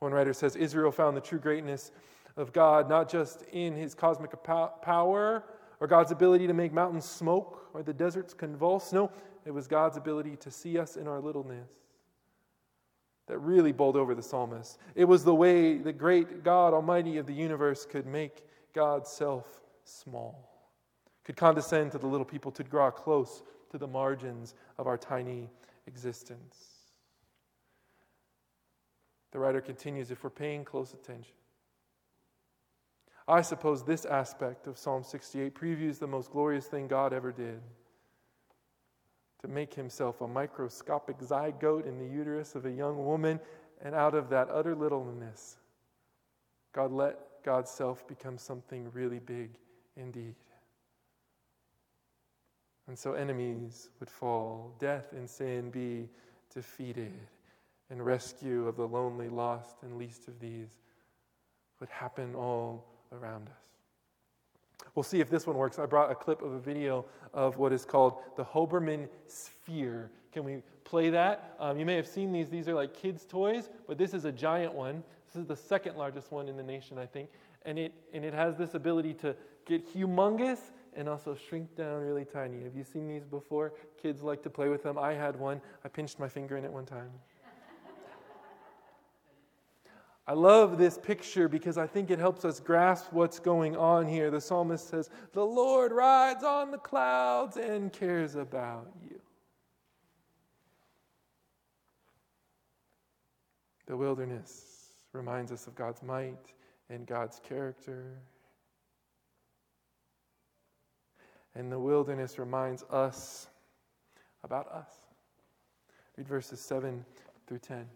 One 0.00 0.12
writer 0.12 0.32
says 0.32 0.54
Israel 0.54 0.92
found 0.92 1.16
the 1.16 1.20
true 1.20 1.38
greatness 1.38 1.92
of 2.36 2.52
God 2.52 2.88
not 2.88 3.08
just 3.08 3.42
in 3.52 3.74
his 3.74 3.94
cosmic 3.94 4.30
power 4.44 5.44
or 5.80 5.86
God's 5.86 6.10
ability 6.10 6.46
to 6.46 6.54
make 6.54 6.72
mountains 6.72 7.04
smoke 7.04 7.68
or 7.74 7.82
the 7.82 7.92
deserts 7.92 8.34
convulse. 8.34 8.92
No, 8.92 9.10
it 9.44 9.52
was 9.52 9.66
God's 9.66 9.96
ability 9.96 10.36
to 10.36 10.50
see 10.50 10.78
us 10.78 10.96
in 10.96 11.06
our 11.06 11.20
littleness 11.20 11.70
that 13.28 13.38
really 13.38 13.72
bowled 13.72 13.96
over 13.96 14.14
the 14.14 14.22
psalmist. 14.22 14.78
It 14.94 15.04
was 15.04 15.22
the 15.22 15.34
way 15.34 15.76
the 15.78 15.92
great 15.92 16.42
God 16.42 16.74
Almighty 16.74 17.18
of 17.18 17.26
the 17.26 17.34
universe 17.34 17.86
could 17.86 18.06
make 18.06 18.44
God's 18.74 19.10
self 19.10 19.60
small, 19.84 20.50
could 21.24 21.36
condescend 21.36 21.92
to 21.92 21.98
the 21.98 22.06
little 22.06 22.24
people, 22.24 22.50
to 22.52 22.64
draw 22.64 22.90
close 22.90 23.42
to 23.70 23.78
the 23.78 23.86
margins 23.86 24.54
of 24.78 24.86
our 24.86 24.96
tiny 24.96 25.50
existence. 25.86 26.56
The 29.30 29.38
writer 29.38 29.60
continues 29.60 30.10
if 30.10 30.24
we're 30.24 30.30
paying 30.30 30.64
close 30.64 30.94
attention, 30.94 31.34
I 33.28 33.42
suppose 33.42 33.84
this 33.84 34.06
aspect 34.06 34.66
of 34.66 34.78
Psalm 34.78 35.04
68 35.04 35.54
previews 35.54 35.98
the 35.98 36.06
most 36.06 36.30
glorious 36.30 36.64
thing 36.64 36.88
God 36.88 37.12
ever 37.12 37.30
did 37.30 37.60
to 39.42 39.48
make 39.48 39.74
himself 39.74 40.22
a 40.22 40.26
microscopic 40.26 41.18
zygote 41.18 41.86
in 41.86 41.98
the 41.98 42.06
uterus 42.06 42.54
of 42.54 42.64
a 42.64 42.70
young 42.70 43.04
woman, 43.04 43.38
and 43.82 43.94
out 43.94 44.14
of 44.14 44.30
that 44.30 44.48
utter 44.50 44.74
littleness, 44.74 45.58
God 46.72 46.90
let 46.90 47.18
God's 47.44 47.70
self 47.70 48.08
become 48.08 48.38
something 48.38 48.90
really 48.92 49.20
big 49.20 49.50
indeed. 49.96 50.34
And 52.88 52.98
so 52.98 53.12
enemies 53.12 53.90
would 54.00 54.10
fall, 54.10 54.74
death 54.80 55.12
and 55.12 55.28
sin 55.28 55.70
be 55.70 56.08
defeated, 56.52 57.12
and 57.90 58.04
rescue 58.04 58.66
of 58.66 58.76
the 58.76 58.88
lonely, 58.88 59.28
lost, 59.28 59.76
and 59.82 59.98
least 59.98 60.26
of 60.28 60.40
these 60.40 60.78
would 61.78 61.90
happen 61.90 62.34
all 62.34 62.86
around 63.12 63.48
us. 63.48 63.68
We'll 64.94 65.02
see 65.02 65.20
if 65.20 65.30
this 65.30 65.46
one 65.46 65.56
works. 65.56 65.78
I 65.78 65.86
brought 65.86 66.10
a 66.10 66.14
clip 66.14 66.42
of 66.42 66.52
a 66.52 66.58
video 66.58 67.04
of 67.32 67.56
what 67.56 67.72
is 67.72 67.84
called 67.84 68.18
the 68.36 68.44
Hoberman 68.44 69.08
Sphere. 69.26 70.10
Can 70.32 70.44
we 70.44 70.62
play 70.84 71.10
that? 71.10 71.56
Um, 71.58 71.78
you 71.78 71.86
may 71.86 71.94
have 71.94 72.06
seen 72.06 72.32
these. 72.32 72.48
These 72.48 72.68
are 72.68 72.74
like 72.74 72.94
kids' 72.94 73.24
toys, 73.24 73.70
but 73.86 73.98
this 73.98 74.14
is 74.14 74.24
a 74.24 74.32
giant 74.32 74.74
one. 74.74 75.02
This 75.26 75.40
is 75.40 75.46
the 75.46 75.56
second 75.56 75.96
largest 75.96 76.32
one 76.32 76.48
in 76.48 76.56
the 76.56 76.62
nation, 76.62 76.98
I 76.98 77.06
think. 77.06 77.30
And 77.64 77.78
it, 77.78 77.92
and 78.12 78.24
it 78.24 78.34
has 78.34 78.56
this 78.56 78.74
ability 78.74 79.14
to 79.14 79.36
get 79.66 79.86
humongous 79.94 80.58
and 80.94 81.08
also 81.08 81.36
shrink 81.48 81.76
down 81.76 82.02
really 82.02 82.24
tiny. 82.24 82.62
Have 82.64 82.74
you 82.74 82.84
seen 82.84 83.06
these 83.06 83.24
before? 83.24 83.72
Kids 84.00 84.22
like 84.22 84.42
to 84.42 84.50
play 84.50 84.68
with 84.68 84.82
them. 84.82 84.98
I 84.98 85.12
had 85.12 85.36
one. 85.36 85.60
I 85.84 85.88
pinched 85.88 86.18
my 86.18 86.28
finger 86.28 86.56
in 86.56 86.64
it 86.64 86.72
one 86.72 86.86
time. 86.86 87.10
I 90.28 90.34
love 90.34 90.76
this 90.76 90.98
picture 90.98 91.48
because 91.48 91.78
I 91.78 91.86
think 91.86 92.10
it 92.10 92.18
helps 92.18 92.44
us 92.44 92.60
grasp 92.60 93.14
what's 93.14 93.38
going 93.38 93.74
on 93.78 94.06
here. 94.06 94.30
The 94.30 94.42
psalmist 94.42 94.86
says, 94.86 95.08
The 95.32 95.44
Lord 95.44 95.90
rides 95.90 96.44
on 96.44 96.70
the 96.70 96.76
clouds 96.76 97.56
and 97.56 97.90
cares 97.90 98.34
about 98.34 98.92
you. 99.02 99.18
The 103.86 103.96
wilderness 103.96 104.92
reminds 105.14 105.50
us 105.50 105.66
of 105.66 105.74
God's 105.74 106.02
might 106.02 106.52
and 106.90 107.06
God's 107.06 107.40
character. 107.42 108.18
And 111.54 111.72
the 111.72 111.78
wilderness 111.78 112.38
reminds 112.38 112.82
us 112.90 113.48
about 114.44 114.68
us. 114.68 114.90
Read 116.18 116.28
verses 116.28 116.60
7 116.60 117.02
through 117.46 117.60
10. 117.60 117.86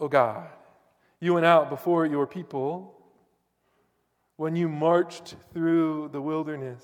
O 0.00 0.08
God, 0.08 0.48
you 1.20 1.34
went 1.34 1.46
out 1.46 1.68
before 1.68 2.06
your 2.06 2.26
people 2.26 2.94
when 4.36 4.56
you 4.56 4.68
marched 4.68 5.36
through 5.52 6.08
the 6.08 6.22
wilderness. 6.22 6.82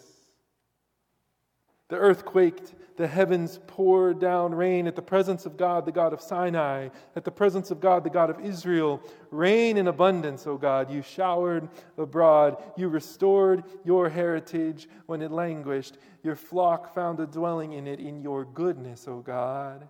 The 1.88 1.96
earth 1.96 2.24
quaked, 2.24 2.74
the 2.96 3.06
heavens 3.06 3.60
poured 3.66 4.18
down 4.18 4.54
rain 4.54 4.86
at 4.86 4.96
the 4.96 5.02
presence 5.02 5.46
of 5.46 5.56
God, 5.56 5.86
the 5.86 5.92
God 5.92 6.12
of 6.12 6.20
Sinai, 6.20 6.88
at 7.14 7.24
the 7.24 7.30
presence 7.30 7.70
of 7.70 7.80
God, 7.80 8.02
the 8.04 8.10
God 8.10 8.28
of 8.28 8.44
Israel. 8.44 9.00
Rain 9.30 9.76
in 9.76 9.86
abundance, 9.86 10.46
O 10.46 10.58
God. 10.58 10.90
You 10.90 11.00
showered 11.00 11.68
abroad. 11.96 12.62
You 12.76 12.88
restored 12.88 13.64
your 13.84 14.08
heritage 14.08 14.88
when 15.06 15.22
it 15.22 15.30
languished. 15.30 15.96
Your 16.24 16.34
flock 16.34 16.92
found 16.92 17.20
a 17.20 17.26
dwelling 17.26 17.72
in 17.72 17.86
it 17.86 18.00
in 18.00 18.20
your 18.20 18.44
goodness, 18.44 19.06
O 19.06 19.20
God. 19.20 19.88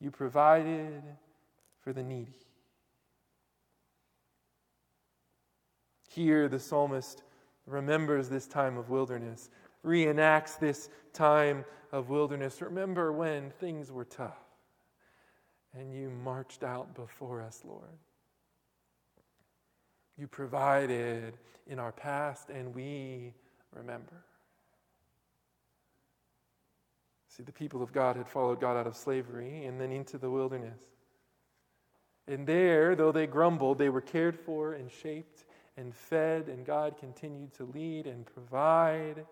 You 0.00 0.10
provided 0.10 1.02
for 1.90 1.94
the 1.94 2.02
needy. 2.04 2.38
Here, 6.08 6.48
the 6.48 6.60
psalmist 6.60 7.24
remembers 7.66 8.28
this 8.28 8.46
time 8.46 8.78
of 8.78 8.90
wilderness, 8.90 9.50
reenacts 9.84 10.56
this 10.56 10.88
time 11.12 11.64
of 11.90 12.08
wilderness. 12.08 12.62
Remember 12.62 13.12
when 13.12 13.50
things 13.58 13.90
were 13.90 14.04
tough 14.04 14.38
and 15.76 15.92
you 15.92 16.10
marched 16.10 16.62
out 16.62 16.94
before 16.94 17.42
us, 17.42 17.62
Lord. 17.66 17.98
You 20.16 20.28
provided 20.28 21.38
in 21.66 21.80
our 21.80 21.92
past, 21.92 22.50
and 22.50 22.72
we 22.72 23.34
remember. 23.74 24.24
See, 27.26 27.42
the 27.42 27.50
people 27.50 27.82
of 27.82 27.92
God 27.92 28.14
had 28.14 28.28
followed 28.28 28.60
God 28.60 28.76
out 28.76 28.86
of 28.86 28.94
slavery 28.94 29.64
and 29.64 29.80
then 29.80 29.90
into 29.90 30.18
the 30.18 30.30
wilderness. 30.30 30.78
And 32.30 32.46
there, 32.46 32.94
though 32.94 33.10
they 33.10 33.26
grumbled, 33.26 33.78
they 33.78 33.88
were 33.88 34.00
cared 34.00 34.38
for 34.38 34.72
and 34.74 34.88
shaped 34.90 35.44
and 35.76 35.92
fed, 35.92 36.48
and 36.48 36.64
God 36.64 36.96
continued 36.96 37.52
to 37.54 37.64
lead 37.64 38.06
and 38.06 38.24
provide. 38.24 39.26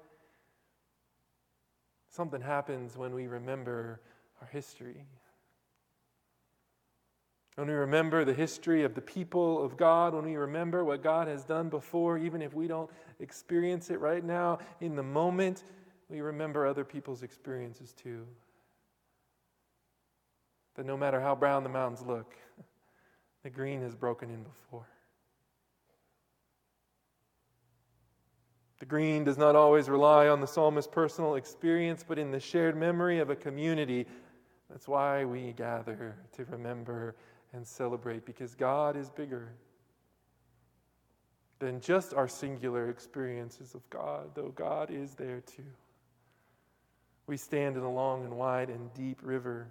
Something 2.11 2.41
happens 2.41 2.97
when 2.97 3.15
we 3.15 3.29
remember 3.29 4.01
our 4.41 4.49
history. 4.49 5.07
When 7.55 7.69
we 7.69 7.75
remember 7.75 8.25
the 8.25 8.35
history 8.35 8.83
of 8.83 8.95
the 8.95 9.01
people 9.01 9.65
of 9.65 9.77
God, 9.77 10.15
when 10.15 10.25
we 10.25 10.37
remember 10.37 10.85
what 10.85 11.03
God 11.03 11.29
has 11.29 11.45
done 11.45 11.69
before, 11.69 12.19
even 12.19 12.43
if 12.43 12.53
we 12.55 12.67
don't 12.67 12.91
experience 13.21 13.91
it 13.91 14.01
right 14.01 14.25
now, 14.25 14.59
in 14.81 14.97
the 14.97 15.03
moment, 15.03 15.63
we 16.09 16.21
remember 16.21 16.67
other 16.67 16.85
people's 16.85 17.23
experiences 17.23 17.93
too. 17.93 18.27
That 20.77 20.87
no 20.87 20.97
matter 20.97 21.21
how 21.21 21.35
brown 21.35 21.63
the 21.63 21.69
mountains 21.69 22.03
look, 22.07 22.35
the 23.49 23.55
green 23.55 23.81
has 23.81 23.95
broken 23.95 24.29
in 24.29 24.43
before. 24.43 24.87
The 28.79 28.85
green 28.85 29.25
does 29.25 29.39
not 29.39 29.57
always 29.57 29.89
rely 29.89 30.29
on 30.29 30.43
the 30.43 30.47
psalmist's 30.47 30.91
personal 30.93 31.37
experience, 31.37 32.05
but 32.07 32.19
in 32.19 32.31
the 32.31 32.41
shared 32.41 32.77
memory 32.77 33.21
of 33.21 33.31
a 33.31 33.35
community. 33.35 34.05
That's 34.69 34.87
why 34.87 35.25
we 35.25 35.55
gather 35.55 36.15
to 36.37 36.45
remember 36.45 37.17
and 37.55 37.67
celebrate, 37.67 38.27
because 38.27 38.55
God 38.55 38.99
is 38.99 39.09
bigger 39.09 39.49
than 41.59 41.81
just 41.81 42.13
our 42.13 42.29
singular 42.29 42.91
experiences 42.91 43.75
of 43.75 43.81
God, 43.89 44.35
though 44.35 44.53
God 44.55 44.91
is 44.91 45.15
there 45.15 45.41
too. 45.41 45.73
We 47.27 47.39
stand 47.39 47.79
in 47.79 47.83
a 47.83 47.91
long 47.91 48.27
and 48.27 48.37
wide 48.37 48.69
and 48.69 48.93
deep 48.93 49.21
river 49.23 49.69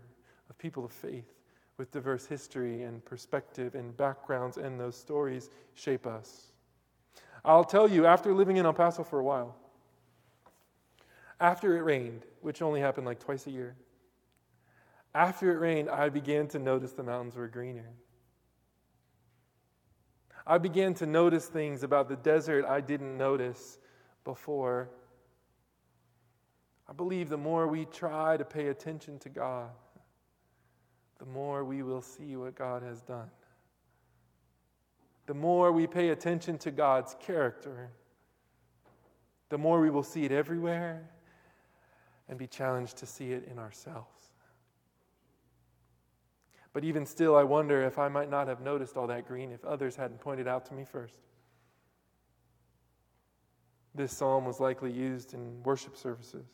of 0.49 0.57
people 0.57 0.83
of 0.83 0.91
faith 0.91 1.36
with 1.77 1.91
diverse 1.91 2.25
history 2.25 2.83
and 2.83 3.03
perspective 3.05 3.75
and 3.75 3.95
backgrounds, 3.95 4.57
and 4.57 4.79
those 4.79 4.95
stories 4.95 5.49
shape 5.75 6.07
us. 6.07 6.51
I'll 7.45 7.63
tell 7.63 7.87
you, 7.87 8.05
after 8.05 8.33
living 8.33 8.57
in 8.57 8.65
El 8.65 8.73
Paso 8.73 9.03
for 9.03 9.19
a 9.19 9.23
while, 9.23 9.55
after 11.39 11.77
it 11.77 11.81
rained, 11.81 12.25
which 12.41 12.61
only 12.61 12.81
happened 12.81 13.05
like 13.05 13.19
twice 13.19 13.45
a 13.47 13.51
year, 13.51 13.75
after 15.13 15.51
it 15.51 15.59
rained, 15.59 15.89
I 15.89 16.09
began 16.09 16.47
to 16.49 16.59
notice 16.59 16.91
the 16.91 17.03
mountains 17.03 17.35
were 17.35 17.47
greener. 17.47 17.89
I 20.45 20.57
began 20.57 20.93
to 20.95 21.05
notice 21.05 21.45
things 21.45 21.83
about 21.83 22.07
the 22.07 22.15
desert 22.15 22.65
I 22.65 22.81
didn't 22.81 23.17
notice 23.17 23.77
before. 24.23 24.89
I 26.87 26.93
believe 26.93 27.29
the 27.29 27.37
more 27.37 27.67
we 27.67 27.85
try 27.85 28.37
to 28.37 28.45
pay 28.45 28.67
attention 28.67 29.19
to 29.19 29.29
God, 29.29 29.69
the 31.19 31.25
more 31.25 31.63
we 31.63 31.83
will 31.83 32.01
see 32.01 32.35
what 32.35 32.55
God 32.55 32.83
has 32.83 33.01
done. 33.01 33.29
The 35.25 35.33
more 35.33 35.71
we 35.71 35.87
pay 35.87 36.09
attention 36.09 36.57
to 36.59 36.71
God's 36.71 37.15
character, 37.19 37.89
the 39.49 39.57
more 39.57 39.81
we 39.81 39.89
will 39.89 40.03
see 40.03 40.23
it 40.23 40.31
everywhere 40.31 41.09
and 42.29 42.37
be 42.37 42.47
challenged 42.47 42.97
to 42.97 43.05
see 43.05 43.31
it 43.31 43.47
in 43.49 43.59
ourselves. 43.59 44.31
But 46.73 46.83
even 46.83 47.05
still, 47.05 47.35
I 47.35 47.43
wonder 47.43 47.81
if 47.83 47.97
I 47.97 48.07
might 48.07 48.29
not 48.29 48.47
have 48.47 48.61
noticed 48.61 48.97
all 48.97 49.07
that 49.07 49.27
green 49.27 49.51
if 49.51 49.65
others 49.65 49.95
hadn't 49.95 50.19
pointed 50.19 50.47
out 50.47 50.65
to 50.67 50.73
me 50.73 50.85
first. 50.85 51.19
This 53.95 54.15
psalm 54.15 54.45
was 54.45 54.59
likely 54.59 54.91
used 54.91 55.33
in 55.33 55.63
worship 55.63 55.97
services 55.97 56.45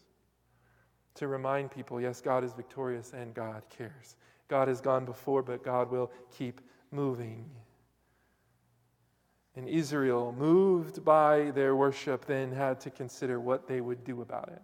to 1.16 1.28
remind 1.28 1.72
people 1.72 2.00
yes, 2.00 2.22
God 2.22 2.44
is 2.44 2.54
victorious 2.54 3.12
and 3.14 3.34
God 3.34 3.64
cares. 3.70 4.16
God 4.48 4.68
has 4.68 4.82
gone 4.82 5.06
before, 5.06 5.42
but 5.42 5.64
God 5.64 5.92
will 5.92 6.12
keep 6.32 6.62
moving. 6.92 7.50
And 9.56 9.70
Israel, 9.70 10.34
moved 10.38 11.06
by 11.06 11.52
their 11.52 11.76
worship, 11.76 12.26
then 12.26 12.52
had 12.52 12.80
to 12.82 12.90
consider 12.90 13.40
what 13.40 13.68
they 13.68 13.82
would 13.82 14.04
do 14.04 14.22
about 14.22 14.50
it. 14.50 14.62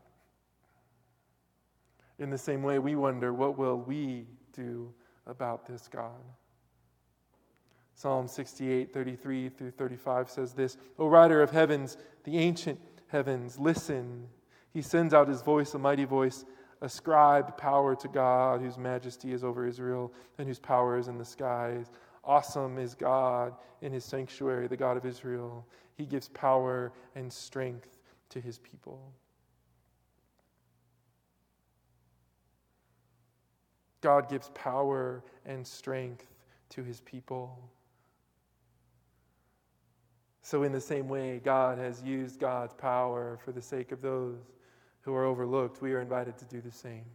In 2.17 2.29
the 2.29 2.37
same 2.37 2.63
way, 2.63 2.79
we 2.79 2.95
wonder 2.95 3.33
what 3.33 3.57
will 3.57 3.77
we 3.77 4.25
do 4.51 4.93
about 5.25 5.65
this 5.65 5.87
God? 5.87 6.19
Psalm 7.93 8.27
68, 8.27 8.93
33 8.93 9.49
through 9.49 9.71
35 9.71 10.29
says 10.29 10.53
this 10.53 10.77
O 10.97 11.07
rider 11.07 11.41
of 11.41 11.51
heavens, 11.51 11.97
the 12.23 12.37
ancient 12.37 12.79
heavens, 13.07 13.59
listen. 13.59 14.27
He 14.73 14.81
sends 14.81 15.13
out 15.13 15.27
his 15.27 15.41
voice, 15.41 15.73
a 15.73 15.79
mighty 15.79 16.05
voice 16.05 16.45
ascribe 16.81 17.57
power 17.57 17.95
to 17.95 18.07
God, 18.07 18.61
whose 18.61 18.77
majesty 18.77 19.33
is 19.33 19.43
over 19.43 19.67
Israel 19.67 20.13
and 20.37 20.47
whose 20.47 20.59
power 20.59 20.97
is 20.97 21.07
in 21.07 21.17
the 21.17 21.25
skies. 21.25 21.91
Awesome 22.23 22.77
is 22.77 22.95
God 22.95 23.53
in 23.81 23.91
his 23.91 24.05
sanctuary, 24.05 24.67
the 24.67 24.77
God 24.77 24.97
of 24.97 25.05
Israel. 25.05 25.65
He 25.95 26.05
gives 26.05 26.29
power 26.29 26.93
and 27.15 27.31
strength 27.31 27.97
to 28.29 28.39
his 28.39 28.59
people. 28.59 29.11
God 34.01 34.29
gives 34.29 34.49
power 34.53 35.23
and 35.45 35.65
strength 35.65 36.25
to 36.69 36.83
his 36.83 37.01
people. 37.01 37.59
So, 40.41 40.63
in 40.63 40.71
the 40.71 40.81
same 40.81 41.07
way, 41.07 41.41
God 41.43 41.77
has 41.77 42.01
used 42.01 42.39
God's 42.39 42.73
power 42.73 43.37
for 43.43 43.51
the 43.51 43.61
sake 43.61 43.91
of 43.91 44.01
those 44.01 44.37
who 45.01 45.13
are 45.13 45.25
overlooked, 45.25 45.81
we 45.81 45.93
are 45.93 46.01
invited 46.01 46.37
to 46.37 46.45
do 46.45 46.61
the 46.61 46.71
same. 46.71 47.05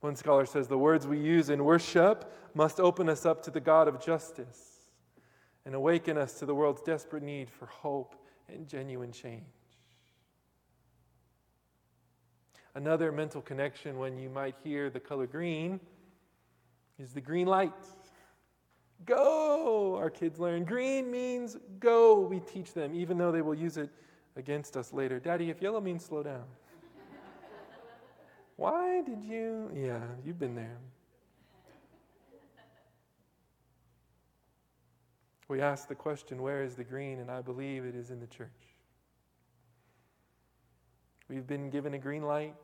One 0.00 0.14
scholar 0.14 0.46
says 0.46 0.68
the 0.68 0.78
words 0.78 1.06
we 1.06 1.18
use 1.18 1.50
in 1.50 1.64
worship 1.64 2.32
must 2.54 2.78
open 2.78 3.08
us 3.08 3.26
up 3.26 3.42
to 3.44 3.50
the 3.50 3.60
God 3.60 3.88
of 3.88 4.00
justice 4.04 4.78
and 5.66 5.74
awaken 5.74 6.16
us 6.16 6.34
to 6.38 6.46
the 6.46 6.54
world's 6.54 6.82
desperate 6.82 7.22
need 7.22 7.50
for 7.50 7.66
hope 7.66 8.14
and 8.48 8.68
genuine 8.68 9.12
change. 9.12 9.44
Another 12.74 13.10
mental 13.10 13.42
connection 13.42 13.98
when 13.98 14.16
you 14.16 14.30
might 14.30 14.54
hear 14.62 14.88
the 14.88 15.00
color 15.00 15.26
green 15.26 15.80
is 16.98 17.12
the 17.12 17.20
green 17.20 17.46
light. 17.48 17.72
Go, 19.04 19.96
our 19.96 20.10
kids 20.10 20.38
learn. 20.38 20.64
Green 20.64 21.10
means 21.10 21.56
go, 21.80 22.20
we 22.20 22.38
teach 22.40 22.72
them, 22.72 22.94
even 22.94 23.18
though 23.18 23.32
they 23.32 23.42
will 23.42 23.54
use 23.54 23.76
it 23.76 23.90
against 24.36 24.76
us 24.76 24.92
later. 24.92 25.18
Daddy, 25.18 25.50
if 25.50 25.60
yellow 25.60 25.80
means 25.80 26.04
slow 26.04 26.22
down, 26.22 26.44
why 28.56 29.02
did 29.02 29.22
you? 29.22 29.70
Yeah, 29.74 30.00
you've 30.24 30.38
been 30.38 30.54
there. 30.54 30.78
We 35.48 35.62
ask 35.62 35.88
the 35.88 35.94
question, 35.94 36.42
where 36.42 36.62
is 36.62 36.74
the 36.74 36.84
green? 36.84 37.20
And 37.20 37.30
I 37.30 37.40
believe 37.40 37.84
it 37.84 37.94
is 37.94 38.10
in 38.10 38.20
the 38.20 38.26
church. 38.26 38.50
We've 41.28 41.46
been 41.46 41.70
given 41.70 41.94
a 41.94 41.98
green 41.98 42.22
light 42.22 42.54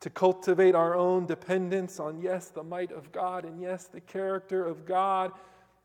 to 0.00 0.10
cultivate 0.10 0.74
our 0.74 0.96
own 0.96 1.26
dependence 1.26 2.00
on, 2.00 2.20
yes, 2.20 2.48
the 2.48 2.62
might 2.62 2.90
of 2.90 3.12
God, 3.12 3.44
and 3.44 3.60
yes, 3.60 3.86
the 3.86 4.00
character 4.00 4.64
of 4.64 4.84
God 4.84 5.32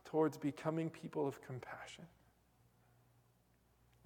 towards 0.05 0.37
becoming 0.37 0.89
people 0.89 1.27
of 1.27 1.41
compassion. 1.41 2.05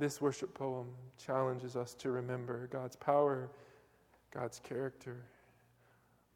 This 0.02 0.20
worship 0.20 0.56
poem 0.56 0.88
challenges 1.24 1.76
us 1.76 1.94
to 2.00 2.10
remember 2.10 2.68
God's 2.72 2.96
power, 2.96 3.52
God's 4.34 4.60
character. 4.60 5.26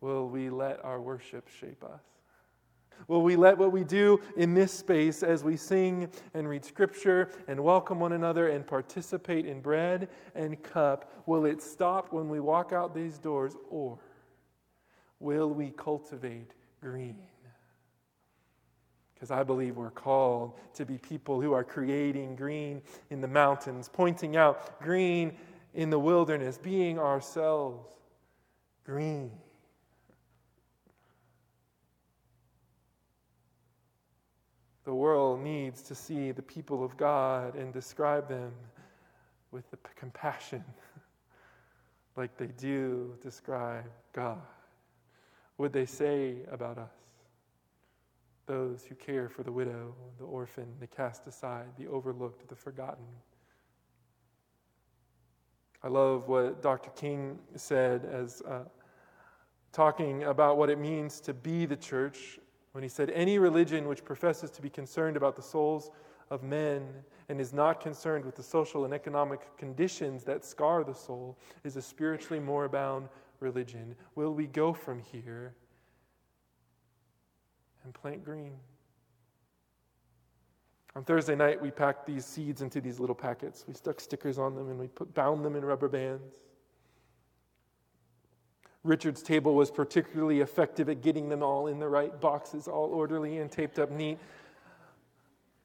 Will 0.02 0.30
we 0.30 0.52
let 0.52 0.86
our 0.86 1.02
worship 1.02 1.50
shape 1.50 1.84
us? 1.84 2.04
Will 3.08 3.24
we 3.24 3.36
let 3.36 3.58
what 3.58 3.72
we 3.72 3.84
do 3.84 4.22
in 4.38 4.54
this 4.54 4.72
space 4.72 5.24
as 5.24 5.44
we 5.44 5.58
sing 5.58 6.10
and 6.36 6.48
read 6.48 6.64
scripture 6.64 7.32
and 7.48 7.60
welcome 7.60 8.00
one 8.00 8.12
another 8.12 8.50
and 8.50 8.68
participate 8.68 9.48
in 9.48 9.62
bread 9.62 10.10
and 10.36 10.62
cup, 10.62 11.12
will 11.26 11.46
it 11.46 11.60
stop 11.60 12.14
when 12.14 12.30
we 12.30 12.40
walk 12.40 12.72
out 12.72 12.94
these 12.94 13.18
doors 13.18 13.56
or 13.72 13.98
will 15.20 15.50
we 15.50 15.72
cultivate 15.72 16.52
green? 16.82 17.18
Because 19.26 19.40
I 19.40 19.42
believe 19.42 19.76
we're 19.76 19.90
called 19.90 20.54
to 20.76 20.86
be 20.86 21.00
people 21.00 21.42
who 21.42 21.52
are 21.54 21.64
creating 21.64 22.36
green 22.36 22.84
in 23.10 23.22
the 23.22 23.28
mountains, 23.28 23.90
pointing 23.92 24.38
out 24.38 24.80
green 24.80 25.36
in 25.74 25.90
the 25.90 25.98
wilderness, 25.98 26.60
being 26.60 27.00
ourselves 27.00 27.92
green. 28.86 29.32
The 34.84 34.94
world 34.94 35.42
needs 35.42 35.82
to 35.82 35.96
see 35.96 36.32
the 36.32 36.44
people 36.44 36.84
of 36.84 36.96
God 36.96 37.56
and 37.56 37.74
describe 37.74 38.30
them 38.30 38.52
with 39.50 39.68
the 39.72 39.78
compassion 39.96 40.64
like 42.16 42.38
they 42.38 42.52
do 42.60 43.16
describe 43.24 43.86
God. 44.14 44.38
Would 45.58 45.74
they 45.74 45.88
say 45.88 46.36
about 46.52 46.78
us? 46.78 47.05
Those 48.46 48.84
who 48.84 48.96
care 48.96 49.28
for 49.28 49.44
the 49.44 49.52
widow, 49.52 49.96
the 50.20 50.26
orphan, 50.26 50.68
the 50.80 50.88
cast 50.88 51.26
aside, 51.26 51.68
the 51.78 51.88
overlooked, 51.88 52.48
the 52.48 52.56
forgotten. 52.56 53.06
I 55.84 55.88
love 55.88 56.28
what 56.28 56.62
Dr. 56.62 56.90
King 56.92 57.40
said 57.56 58.06
as 58.06 58.42
uh, 58.42 58.64
talking 59.72 60.24
about 60.24 60.58
what 60.58 60.70
it 60.70 60.80
means 60.80 61.20
to 61.22 61.34
be 61.34 61.66
the 61.66 61.76
church 61.76 62.40
when 62.72 62.84
he 62.84 62.90
said, 62.90 63.10
Any 63.12 63.40
religion 63.40 63.88
which 63.88 64.04
professes 64.04 64.52
to 64.52 64.62
be 64.62 64.70
concerned 64.70 65.18
about 65.18 65.36
the 65.36 65.42
souls 65.42 65.92
of 66.30 66.44
men 66.44 66.88
and 67.30 67.40
is 67.40 67.54
not 67.54 67.80
concerned 67.80 68.26
with 68.26 68.36
the 68.36 68.44
social 68.44 68.86
and 68.86 68.94
economic 68.94 69.56
conditions 69.58 70.24
that 70.24 70.44
scar 70.44 70.84
the 70.84 70.94
soul 70.94 71.38
is 71.64 71.76
a 71.76 71.82
spiritually 71.82 72.40
moribund 72.40 73.10
religion. 73.40 73.96
Will 74.16 74.34
we 74.34 74.48
go 74.48 74.74
from 74.74 75.00
here 75.00 75.56
and 77.86 77.94
plant 77.94 78.26
green? 78.26 78.52
On 80.96 81.04
Thursday 81.04 81.36
night, 81.36 81.62
we 81.62 81.72
packed 81.72 82.06
these 82.06 82.26
seeds 82.26 82.62
into 82.62 82.80
these 82.80 83.00
little 83.00 83.16
packets. 83.16 83.66
We 83.68 83.74
stuck 83.74 84.00
stickers 84.00 84.38
on 84.38 84.56
them 84.56 84.70
and 84.70 84.80
we 84.80 84.88
put, 84.88 85.14
bound 85.14 85.44
them 85.44 85.56
in 85.56 85.64
rubber 85.64 85.90
bands. 85.90 86.40
Richard's 88.84 89.22
table 89.22 89.56
was 89.56 89.72
particularly 89.72 90.42
effective 90.42 90.90
at 90.90 91.02
getting 91.02 91.28
them 91.28 91.42
all 91.42 91.68
in 91.68 91.80
the 91.80 91.90
right 91.90 92.20
boxes, 92.22 92.68
all 92.68 92.92
orderly 92.94 93.40
and 93.40 93.52
taped 93.52 93.80
up 93.80 93.92
neat. 93.92 94.20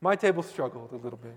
My 0.01 0.17
table 0.17 0.43
struggled 0.43 0.93
a 0.93 0.97
little 0.97 1.19
bit. 1.19 1.37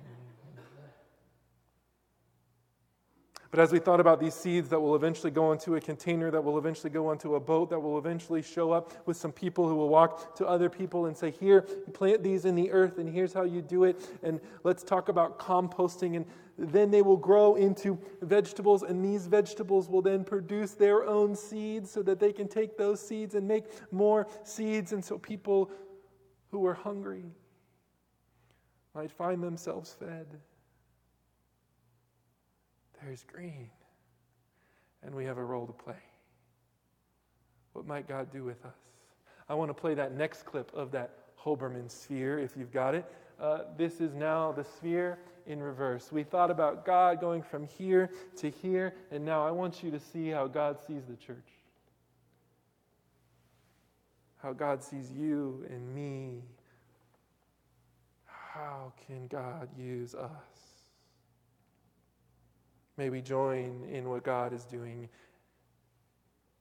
But 3.53 3.59
as 3.59 3.71
we 3.71 3.77
thought 3.77 3.99
about 3.99 4.19
these 4.19 4.33
seeds 4.33 4.69
that 4.69 4.79
will 4.79 4.95
eventually 4.95 5.29
go 5.29 5.51
into 5.51 5.75
a 5.75 5.79
container, 5.79 6.31
that 6.31 6.43
will 6.43 6.57
eventually 6.57 6.89
go 6.89 7.09
onto 7.09 7.35
a 7.35 7.39
boat, 7.39 7.69
that 7.69 7.79
will 7.79 7.99
eventually 7.99 8.41
show 8.41 8.71
up 8.71 9.05
with 9.05 9.15
some 9.15 9.31
people 9.31 9.67
who 9.67 9.75
will 9.75 9.89
walk 9.89 10.35
to 10.37 10.47
other 10.47 10.71
people 10.71 11.05
and 11.05 11.15
say, 11.15 11.29
Here, 11.29 11.61
plant 11.93 12.23
these 12.23 12.45
in 12.45 12.55
the 12.55 12.71
earth, 12.71 12.97
and 12.97 13.07
here's 13.07 13.31
how 13.31 13.43
you 13.43 13.61
do 13.61 13.83
it. 13.83 14.09
And 14.23 14.41
let's 14.63 14.81
talk 14.81 15.07
about 15.07 15.37
composting. 15.37 16.15
And 16.15 16.25
then 16.57 16.89
they 16.89 17.03
will 17.03 17.15
grow 17.15 17.53
into 17.53 17.99
vegetables, 18.23 18.81
and 18.81 19.05
these 19.05 19.27
vegetables 19.27 19.87
will 19.87 20.01
then 20.01 20.23
produce 20.23 20.71
their 20.71 21.05
own 21.05 21.35
seeds 21.35 21.91
so 21.91 22.01
that 22.01 22.19
they 22.19 22.33
can 22.33 22.47
take 22.47 22.75
those 22.75 22.99
seeds 22.99 23.35
and 23.35 23.47
make 23.47 23.65
more 23.91 24.25
seeds. 24.43 24.93
And 24.93 25.05
so 25.05 25.19
people 25.19 25.69
who 26.49 26.65
are 26.65 26.73
hungry 26.73 27.25
might 28.95 29.11
find 29.11 29.43
themselves 29.43 29.93
fed. 29.99 30.39
There's 33.05 33.23
green. 33.23 33.69
And 35.03 35.13
we 35.13 35.25
have 35.25 35.37
a 35.37 35.43
role 35.43 35.67
to 35.67 35.73
play. 35.73 35.95
What 37.73 37.85
might 37.85 38.07
God 38.07 38.31
do 38.31 38.43
with 38.43 38.63
us? 38.65 38.77
I 39.49 39.55
want 39.55 39.69
to 39.69 39.73
play 39.73 39.93
that 39.95 40.15
next 40.15 40.43
clip 40.43 40.71
of 40.73 40.91
that 40.91 41.11
Hoberman 41.43 41.91
sphere, 41.91 42.39
if 42.39 42.55
you've 42.55 42.71
got 42.71 42.95
it. 42.95 43.05
Uh, 43.39 43.59
this 43.77 43.99
is 43.99 44.13
now 44.13 44.51
the 44.53 44.63
sphere 44.63 45.19
in 45.45 45.61
reverse. 45.61 46.11
We 46.11 46.23
thought 46.23 46.49
about 46.49 46.85
God 46.85 47.19
going 47.19 47.41
from 47.41 47.67
here 47.67 48.09
to 48.37 48.49
here, 48.49 48.93
and 49.11 49.25
now 49.25 49.45
I 49.45 49.51
want 49.51 49.83
you 49.83 49.91
to 49.91 49.99
see 49.99 50.29
how 50.29 50.47
God 50.47 50.77
sees 50.87 51.03
the 51.05 51.17
church. 51.17 51.49
How 54.37 54.53
God 54.53 54.83
sees 54.83 55.11
you 55.11 55.65
and 55.69 55.93
me. 55.93 56.43
How 58.25 58.93
can 59.07 59.27
God 59.27 59.67
use 59.77 60.15
us? 60.15 60.72
May 62.97 63.09
we 63.09 63.21
join 63.21 63.87
in 63.91 64.09
what 64.09 64.23
God 64.23 64.53
is 64.53 64.65
doing. 64.65 65.09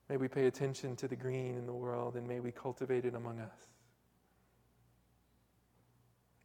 May 0.09 0.17
we 0.17 0.27
pay 0.27 0.47
attention 0.47 0.95
to 0.97 1.07
the 1.07 1.15
green 1.15 1.55
in 1.55 1.65
the 1.65 1.73
world 1.73 2.15
and 2.15 2.27
may 2.27 2.39
we 2.39 2.51
cultivate 2.51 3.05
it 3.05 3.13
among 3.13 3.39
us. 3.39 3.67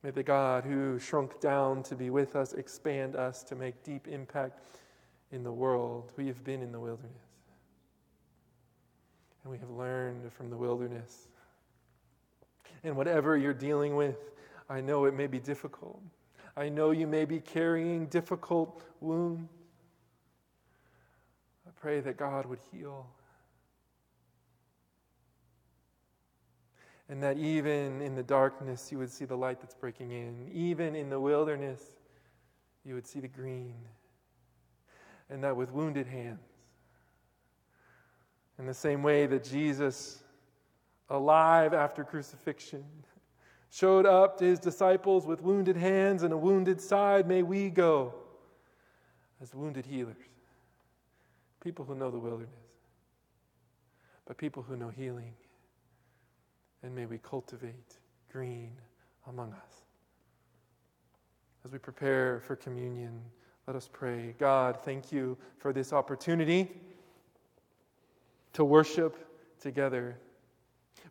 May 0.03 0.11
the 0.11 0.23
God 0.23 0.65
who 0.65 0.99
shrunk 0.99 1.41
down 1.41 1.83
to 1.85 1.97
be 1.97 2.11
with 2.11 2.37
us 2.37 2.53
expand 2.53 3.17
us 3.17 3.43
to 3.45 3.57
make 3.57 3.83
deep 3.83 4.07
impact 4.07 4.61
in 5.33 5.43
the 5.43 5.53
world. 5.53 6.13
We 6.17 6.27
have 6.29 6.45
been 6.45 6.63
in 6.63 6.71
the 6.71 6.79
wilderness. 6.79 7.13
And 9.43 9.51
we 9.51 9.59
have 9.59 9.71
learned 9.71 10.33
from 10.33 10.51
the 10.51 10.57
wilderness. 10.57 11.29
And 12.85 12.97
whatever 12.97 13.37
you're 13.37 13.55
dealing 13.55 13.97
with, 13.97 14.31
I 14.71 14.81
know 14.81 15.07
it 15.07 15.15
may 15.15 15.27
be 15.27 15.41
difficult. 15.41 16.01
I 16.57 16.69
know 16.69 16.91
you 16.91 17.07
may 17.07 17.25
be 17.25 17.41
carrying 17.41 18.07
difficult 18.07 18.85
wounds 19.01 19.58
pray 21.81 22.01
that 22.01 22.17
God 22.17 22.47
would 22.47 22.61
heal. 22.73 23.07
And 27.09 27.23
that 27.23 27.39
even 27.39 28.03
in 28.03 28.15
the 28.15 28.23
darkness, 28.23 28.93
you 28.93 28.99
would 28.99 29.11
see 29.11 29.25
the 29.25 29.37
light 29.37 29.61
that's 29.61 29.75
breaking 29.75 30.13
in. 30.13 30.51
Even 30.53 30.95
in 30.95 31.09
the 31.09 31.19
wilderness, 31.19 31.83
you 32.85 32.95
would 32.95 33.07
see 33.07 33.21
the 33.21 33.29
green. 33.29 33.75
And 35.31 35.43
that 35.43 35.57
with 35.57 35.73
wounded 35.73 36.07
hands, 36.07 36.41
in 38.59 38.67
the 38.67 38.75
same 38.75 39.03
way 39.03 39.27
that 39.27 39.45
Jesus, 39.45 40.23
alive 41.09 41.73
after 41.73 42.05
crucifixion, 42.05 42.85
showed 43.71 44.05
up 44.05 44.39
to 44.39 44.45
his 44.45 44.59
disciples 44.59 45.27
with 45.27 45.41
wounded 45.41 45.77
hands 45.77 46.23
and 46.23 46.33
a 46.33 46.37
wounded 46.37 46.81
side, 46.81 47.29
may 47.29 47.43
we 47.43 47.71
go 47.71 48.15
as 49.41 49.55
wounded 49.55 49.87
healers. 49.87 50.17
People 51.69 51.85
who 51.85 51.95
know 51.95 52.11
the 52.11 52.19
wilderness, 52.19 52.49
but 54.25 54.39
people 54.39 54.63
who 54.63 54.75
know 54.75 54.89
healing. 54.89 55.35
And 56.83 56.95
may 56.95 57.05
we 57.05 57.19
cultivate 57.19 57.99
green 58.33 58.73
among 59.27 59.53
us. 59.53 59.83
As 61.67 61.71
we 61.71 61.77
prepare 61.77 62.41
for 62.41 62.57
communion, 62.57 63.21
let 63.67 63.77
us 63.77 63.87
pray. 63.93 64.35
God, 64.39 64.79
thank 64.83 65.13
you 65.13 65.37
for 65.59 65.75
this 65.75 65.93
opportunity 65.93 66.71
to 68.55 68.65
worship 68.65 69.19
together. 69.61 70.17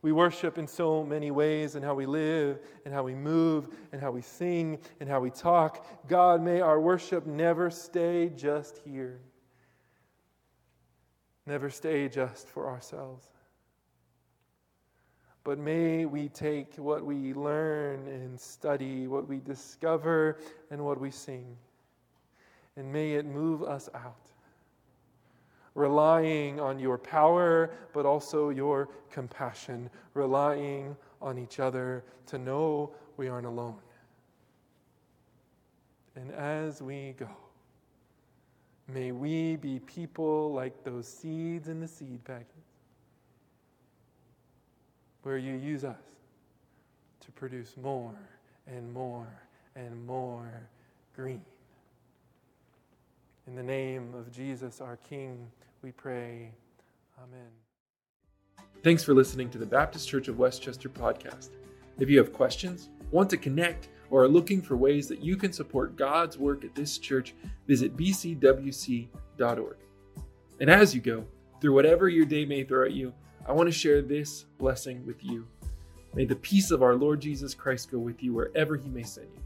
We 0.01 0.11
worship 0.11 0.57
in 0.57 0.65
so 0.65 1.03
many 1.03 1.29
ways 1.29 1.75
in 1.75 1.83
how 1.83 1.93
we 1.93 2.07
live, 2.07 2.61
and 2.83 2.91
how 2.91 3.03
we 3.03 3.13
move, 3.13 3.67
and 3.91 4.01
how 4.01 4.09
we 4.09 4.23
sing, 4.23 4.79
and 5.01 5.07
how 5.07 5.19
we 5.19 5.29
talk. 5.29 6.07
God, 6.07 6.41
may 6.41 6.61
our 6.61 6.81
worship 6.81 7.27
never 7.27 7.69
stay 7.69 8.31
just 8.35 8.79
here 8.83 9.19
never 11.47 11.69
stay 11.69 12.09
just 12.09 12.49
for 12.49 12.67
ourselves. 12.67 13.29
But 15.43 15.57
may 15.57 16.05
we 16.05 16.27
take 16.27 16.75
what 16.75 17.05
we 17.05 17.33
learn 17.33 18.05
and 18.07 18.37
study, 18.37 19.07
what 19.07 19.29
we 19.29 19.39
discover, 19.39 20.39
and 20.69 20.83
what 20.83 20.99
we 20.99 21.09
sing, 21.09 21.55
and 22.75 22.91
may 22.91 23.13
it 23.13 23.25
move 23.25 23.63
us 23.63 23.87
out, 23.95 24.27
relying 25.73 26.59
on 26.59 26.79
your 26.79 26.97
power, 26.97 27.71
but 27.93 28.05
also 28.05 28.49
your 28.49 28.89
compassion, 29.09 29.89
relying 30.15 30.97
on 31.21 31.37
each 31.37 31.61
other 31.61 32.03
to 32.25 32.37
know 32.37 32.91
we 33.15 33.29
aren't 33.29 33.47
alone. 33.47 33.79
And 36.17 36.31
as 36.31 36.81
we 36.81 37.15
go, 37.17 37.29
may 38.87 39.11
we 39.11 39.55
be 39.57 39.79
people 39.79 40.53
like 40.53 40.83
those 40.83 41.07
seeds 41.07 41.67
in 41.67 41.79
the 41.79 41.87
seed 41.87 42.23
packet, 42.23 42.47
where 45.23 45.37
you 45.37 45.55
use 45.55 45.83
us 45.83 45.97
to 47.19 47.31
produce 47.33 47.75
more 47.77 48.15
and 48.65 48.93
more 48.93 49.27
and 49.75 50.05
more 50.05 50.67
green. 51.15 51.41
In 53.47 53.55
the 53.55 53.63
name 53.63 54.13
of 54.13 54.31
Jesus, 54.31 54.81
our 54.81 54.97
King, 54.97 55.47
we 55.81 55.91
pray. 55.91 56.51
Amen. 57.17 57.49
Thanks 58.83 59.03
for 59.03 59.13
listening 59.13 59.49
to 59.51 59.57
the 59.57 59.65
Baptist 59.65 60.07
Church 60.07 60.27
of 60.27 60.37
West 60.37 60.61
Chester 60.61 60.89
podcast. 60.89 61.49
If 61.99 62.09
you 62.09 62.17
have 62.19 62.31
questions, 62.31 62.89
want 63.11 63.29
to 63.31 63.37
connect, 63.37 63.89
or 64.09 64.23
are 64.23 64.27
looking 64.27 64.61
for 64.61 64.77
ways 64.77 65.07
that 65.07 65.21
you 65.21 65.35
can 65.35 65.51
support 65.51 65.95
God's 65.95 66.37
work 66.37 66.63
at 66.63 66.75
this 66.75 66.97
church, 66.97 67.33
visit 67.67 67.95
bcwc.org. 67.97 69.77
And 70.59 70.69
as 70.69 70.95
you 70.95 71.01
go, 71.01 71.25
through 71.59 71.73
whatever 71.73 72.09
your 72.09 72.25
day 72.25 72.45
may 72.45 72.63
throw 72.63 72.85
at 72.85 72.93
you, 72.93 73.13
I 73.47 73.51
want 73.51 73.67
to 73.67 73.77
share 73.77 74.01
this 74.01 74.45
blessing 74.57 75.05
with 75.05 75.23
you. 75.23 75.47
May 76.13 76.25
the 76.25 76.35
peace 76.35 76.71
of 76.71 76.83
our 76.83 76.95
Lord 76.95 77.19
Jesus 77.19 77.53
Christ 77.53 77.91
go 77.91 77.99
with 77.99 78.23
you 78.23 78.33
wherever 78.33 78.75
he 78.75 78.89
may 78.89 79.03
send 79.03 79.27
you. 79.35 79.41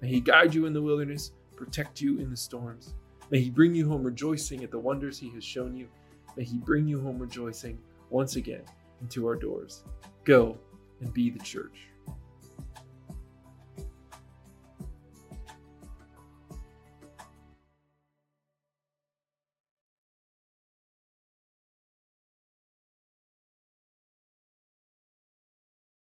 May 0.00 0.08
he 0.08 0.20
guide 0.20 0.54
you 0.54 0.66
in 0.66 0.72
the 0.72 0.82
wilderness, 0.82 1.32
protect 1.56 2.00
you 2.00 2.18
in 2.18 2.30
the 2.30 2.36
storms. 2.36 2.94
May 3.30 3.40
he 3.40 3.50
bring 3.50 3.74
you 3.74 3.88
home 3.88 4.02
rejoicing 4.02 4.62
at 4.62 4.70
the 4.70 4.78
wonders 4.78 5.18
he 5.18 5.30
has 5.30 5.44
shown 5.44 5.76
you. 5.76 5.88
May 6.36 6.44
he 6.44 6.58
bring 6.58 6.86
you 6.86 7.00
home 7.00 7.18
rejoicing 7.18 7.78
once 8.10 8.36
again 8.36 8.62
into 9.00 9.26
our 9.26 9.36
doors. 9.36 9.84
Go 10.24 10.58
and 11.00 11.12
be 11.12 11.30
the 11.30 11.42
church. 11.42 11.88